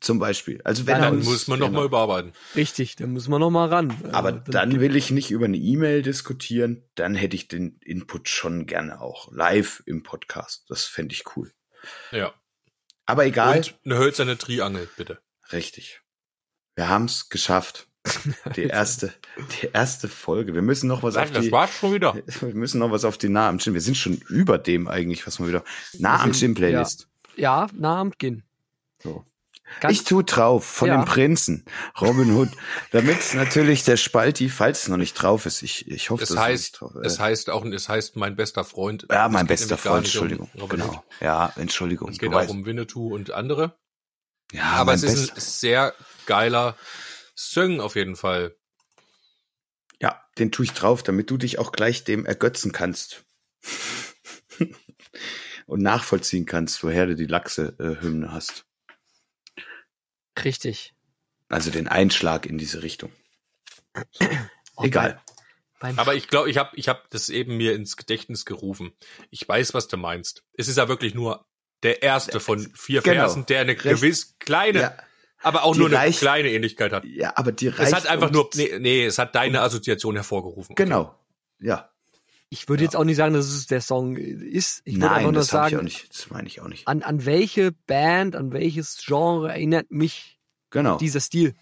[0.00, 0.60] zum Beispiel.
[0.64, 1.80] Also wenn Dann Dann uns, muss man noch genau.
[1.80, 2.32] mal überarbeiten.
[2.54, 3.94] richtig, dann müssen wir noch mal ran.
[4.12, 8.28] Aber Äh, dann will ich nicht über eine E-Mail diskutieren, dann hätte ich den Input
[8.28, 10.64] schon gerne auch live im Podcast.
[10.68, 11.52] Das fände ich cool.
[12.10, 12.32] Ja.
[13.06, 13.58] Aber egal.
[13.58, 15.18] Und eine hölzerne Triangel, bitte.
[15.52, 16.00] Richtig.
[16.76, 17.88] Wir haben es geschafft.
[18.56, 19.12] Die erste,
[19.60, 20.54] die erste Folge.
[20.54, 22.14] Wir müssen noch was auf die, war's schon wieder.
[22.40, 23.74] wir müssen noch was auf die Nah am Gym.
[23.74, 25.62] Wir sind schon über dem eigentlich, was wir wieder.
[25.98, 27.08] Nah am Gym Playlist.
[27.36, 28.42] ja, na Abend gehen.
[29.00, 29.24] So.
[29.80, 30.96] Ganz- ich tu drauf von Ja.
[30.96, 31.64] dem Prinzen
[32.00, 32.48] Robin Hood,
[32.92, 36.38] damit natürlich der Spalti, falls es noch nicht drauf ist, ich, ich hoffe, Es dass
[36.38, 39.06] heißt, nicht drauf es heißt auch, es heißt mein bester Freund.
[39.10, 40.50] Ja, Es mein bester Freund, um Entschuldigung.
[40.60, 40.92] Robin genau.
[40.92, 41.00] Hood.
[41.20, 42.10] Ja, Entschuldigung.
[42.10, 42.50] Es geht auch weißt.
[42.50, 43.76] um Winnetou und andere.
[44.52, 45.94] ja, Aber mein es ist ein sehr
[46.26, 46.76] geiler
[47.36, 48.54] Song auf jeden Fall.
[50.00, 53.24] Ja, den tue ich drauf, damit du dich auch gleich dem ergötzen kannst.
[55.66, 58.64] Und nachvollziehen kannst, woher du die Lachse-Hymne hast.
[60.44, 60.94] Richtig.
[61.48, 63.12] Also den Einschlag in diese Richtung.
[64.76, 65.20] Oh, Egal.
[65.80, 68.92] Beim, Aber ich glaube, ich habe ich hab das eben mir ins Gedächtnis gerufen.
[69.30, 70.44] Ich weiß, was du meinst.
[70.54, 71.44] Es ist ja wirklich nur
[71.82, 73.22] der erste von vier Genau.
[73.22, 73.82] Versen, der eine Recht.
[73.82, 74.96] gewiss kleine, Ja,
[75.40, 77.04] aber auch Die nur eine reicht- kleine Ähnlichkeit hat.
[77.04, 77.80] ja, aber die reicht.
[77.88, 80.76] Es hat einfach nur, nee, nee, es hat deine Assoziation hervorgerufen.
[80.76, 81.18] Genau.
[81.58, 81.91] Ja.
[82.52, 84.82] Ich würde jetzt auch nicht sagen, dass es der Song ist.
[84.84, 86.10] Ich würde einfach Nein, nur ich sagen, nicht.
[86.10, 86.86] Das meine ich auch nicht.
[86.86, 90.38] an, an welche Band, an welches Genre erinnert mich
[90.68, 90.98] Genau.
[90.98, 91.54] dieser Stil?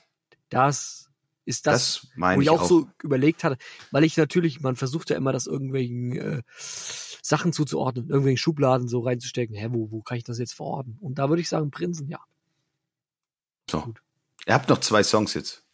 [0.48, 1.08] Das
[1.44, 2.68] ist das, Das wo ich ich auch, auch.
[2.68, 3.56] so überlegt hatte,
[3.92, 6.42] weil ich natürlich, man versucht ja immer, das irgendwelchen äh,
[7.22, 9.54] Sachen zuzuordnen, irgendwelchen Schubladen so reinzustecken.
[9.54, 10.96] Hä, wo, wo kann ich das jetzt verorten?
[11.00, 12.18] Und da würde ich sagen, Prinzen, ja.
[13.70, 13.82] So.
[13.82, 14.02] Gut.
[14.44, 15.64] Ihr habt noch zwei Songs jetzt.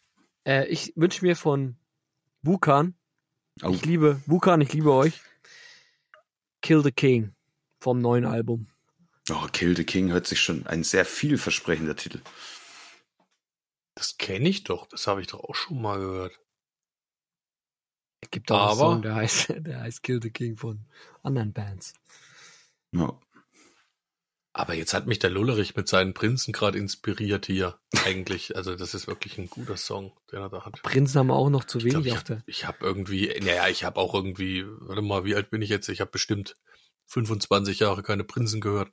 [0.45, 1.75] Äh, ich wünsche mir von
[2.43, 2.93] Wukan,
[3.63, 3.69] Oh.
[3.71, 5.21] ich liebe Wukan, ich liebe euch,
[6.61, 7.33] Kill the King
[7.79, 8.67] vom neuen Album.
[9.29, 12.21] Oh, Kill the King hört sich schon ein sehr vielversprechender Titel.
[13.95, 14.87] Das kenne ich doch.
[14.87, 16.39] Das habe ich doch auch schon mal gehört.
[18.21, 20.85] Es gibt auch einen Aber- Song, der heißt, der heißt Kill the King von
[21.23, 21.93] anderen Bands.
[22.91, 23.19] Ja.
[24.59, 27.75] Aber jetzt hat mich der Lullerich mit seinen Prinzen gerade inspiriert hier.
[28.05, 30.81] Eigentlich, also das ist wirklich ein guter Song, den er da hat.
[30.81, 32.35] Prinzen haben auch noch zu Ich wenig glaube, ich auf der.
[32.37, 35.69] habe ich hab irgendwie, naja, ich habe auch irgendwie, warte mal, wie alt bin ich
[35.69, 35.89] jetzt?
[35.89, 36.57] Ich habe bestimmt
[37.05, 38.89] 25 Jahre keine Prinzen gehört.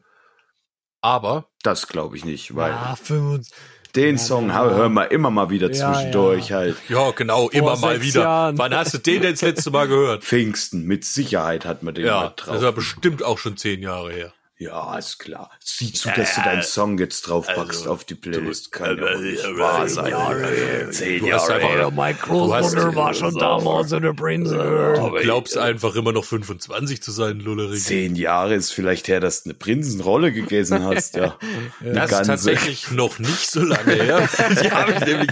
[1.01, 3.55] Aber Das glaube ich nicht, weil Ah, 25.
[3.97, 4.65] den ja, Song ja.
[4.65, 6.57] hören wir immer mal wieder Ja, zwischendurch ja.
[6.57, 6.77] halt.
[6.91, 8.21] ja, genau, immer mal wieder.
[8.23, 8.59] Jahren.
[8.59, 10.25] Wann hast du den denn das letzte Mal gehört?
[10.25, 12.62] Pfingsten, mit Sicherheit hat man den Ja, mal das drauf.
[12.62, 14.35] war bestimmt auch schon zehn Jahre her.
[14.65, 15.51] Ja, ist klar.
[15.62, 18.67] Sieh zu, dass du deinen Song jetzt draufpackst also, auf die Playlist.
[18.67, 20.11] du- Kann ja äh, wohl nicht äh, wahr äh, sein.
[20.11, 20.91] Jahre.
[20.91, 24.99] Zehn Du Jahre einfach- mein Du hast- Großmutter war schon damals in der Prinzen gehört.
[24.99, 27.85] Du glaubst einfach immer noch 25 zu sein, Lullerich.
[27.85, 31.37] Zehn Jahre ist vielleicht her, dass du eine Prinzenrolle gegessen hast, ja.
[31.81, 34.29] Eine Das ist tatsächlich noch nicht so lange her.
[34.62, 35.31] Die habe ich nämlich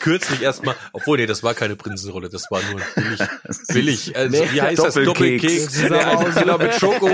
[0.00, 3.20] kürzlich erstmal, obwohl, nee, das war keine Prinzenrolle, das war nur billig,
[3.68, 4.94] billig, also, Nee, wie heißt das?
[4.94, 5.64] Doppelkeks.
[5.64, 5.82] Doppelkeks.
[5.82, 7.08] Das Ja, aber also, genau, mit Schoko.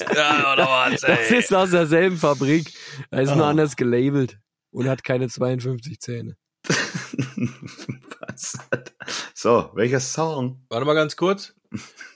[0.00, 0.16] Mörders.
[0.16, 2.72] Ja, oder was, Das ist aus derselben Fabrik.
[3.10, 3.50] Er ist nur Ah.
[3.50, 4.38] anders gelabelt
[4.70, 6.36] und hat keine 52 Zähne.
[8.20, 8.58] Was?
[9.34, 10.64] So, welcher Song?
[10.68, 11.54] Warte mal ganz kurz.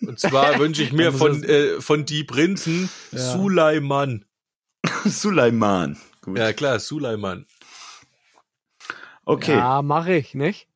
[0.00, 3.18] Und zwar wünsche ich mir von, äh, von die Prinzen Ja.
[3.18, 4.24] Suleiman.
[5.04, 5.98] Suleiman.
[6.22, 6.38] Gut.
[6.38, 7.46] Ja, klar, Suleiman.
[9.24, 10.66] Okay, Ja, mache ich, nicht?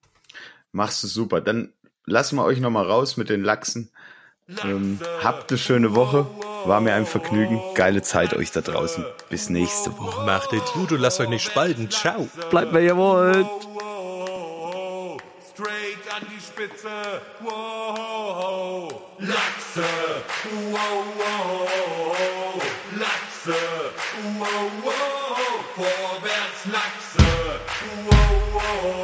[0.72, 1.40] machst du super.
[1.40, 1.72] Dann
[2.04, 3.90] lassen wir euch noch mal raus mit den Lachsen.
[4.62, 6.26] Ähm, habt eine schöne Woche.
[6.66, 7.60] War mir ein Vergnügen.
[7.74, 9.04] Geile Zeit euch da draußen.
[9.30, 10.26] Bis nächste Woche.
[10.26, 11.90] Macht es gut und lasst euch nicht spalten.
[11.90, 12.28] Ciao.
[12.50, 13.46] Bleibt, wer ihr wollt.
[15.50, 16.88] Straight an die Spitze.
[17.40, 19.84] Wow, Lachse.
[20.70, 22.62] Wow, wow,
[22.98, 23.56] Lachse.
[24.38, 27.60] Wow, wow, vorwärts Lachse.
[28.10, 29.03] Wow, wow,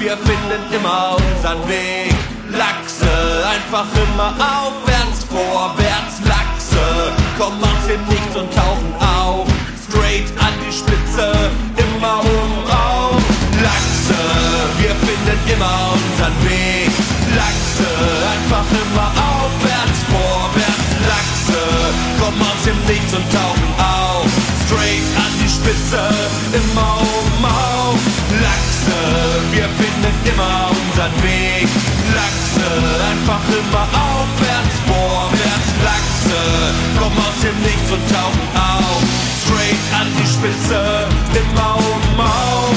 [0.00, 2.14] wir finden immer unseren Weg.
[2.50, 3.12] Lachse,
[3.44, 6.24] einfach immer aufwärts, vorwärts.
[6.24, 9.46] Lachse, kommen aus dem Nichts und tauchen auf.
[9.86, 11.30] Straight an die Spitze,
[11.76, 13.22] immer oben auf.
[13.60, 14.20] Lachse,
[14.80, 16.90] wir finden immer unseren Weg.
[17.36, 17.88] Lachse,
[18.34, 20.88] einfach immer aufwärts, vorwärts.
[21.12, 21.60] Lachse,
[22.18, 24.30] kommen aus dem Nichts und tauchen auf.
[24.64, 26.00] Straight an die Spitze,
[26.56, 27.29] immer oben auf.
[28.80, 28.96] Lachse,
[29.52, 31.68] wir finden immer unseren Weg.
[32.14, 32.68] Lachse,
[33.10, 35.68] einfach immer aufwärts, vorwärts.
[35.84, 36.40] Lachse,
[36.98, 39.02] kommen aus dem Nichts und tauchen auf.
[39.44, 42.76] Straight an die Spitze, immer oben auf.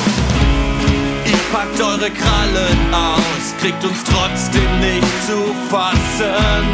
[1.25, 6.65] Ihr packt eure Krallen aus, kriegt uns trotzdem nicht zu fassen.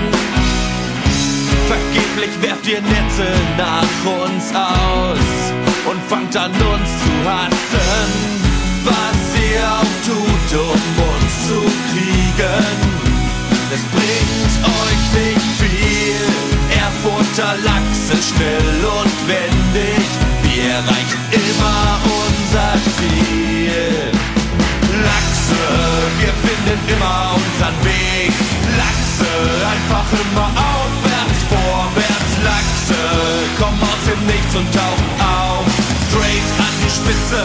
[1.67, 3.27] Vergeblich werft ihr Netze
[3.57, 5.29] nach uns aus
[5.85, 8.29] und fangt an uns zu hassen.
[8.85, 9.18] Was
[9.57, 11.59] auch tut, um uns zu
[11.91, 12.65] kriegen,
[13.73, 16.25] es bringt euch nicht viel.
[16.85, 20.05] Erfurter Lachse schnell und wendig,
[20.43, 24.11] wir erreichen immer unser Ziel.
[25.05, 25.63] Lachse,
[26.19, 28.33] wir finden immer unseren Weg.
[28.77, 29.31] Lachse,
[29.73, 32.33] einfach immer aufwärts, vorwärts.
[32.43, 33.01] Lachse,
[33.59, 35.65] kommen aus dem Nichts und tauchen auf.
[36.09, 37.41] Straight an die Spitze,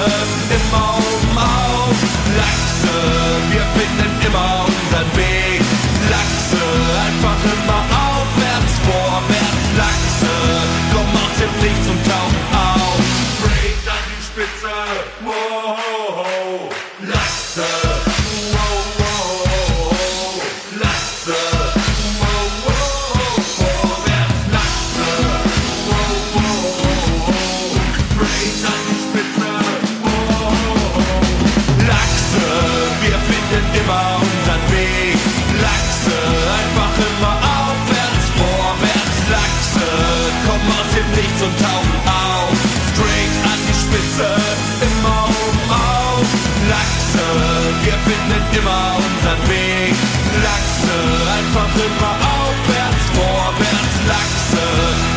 [48.57, 49.95] immer unseren Weg.
[50.43, 50.97] Lachse,
[51.39, 54.65] einfach immer aufwärts, vorwärts, Lachse.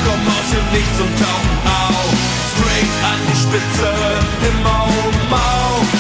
[0.05, 2.13] Komm aus dem Nichts und tauchen auf.
[2.53, 3.89] Straight an die Spitze,
[4.49, 5.96] immer oben auf.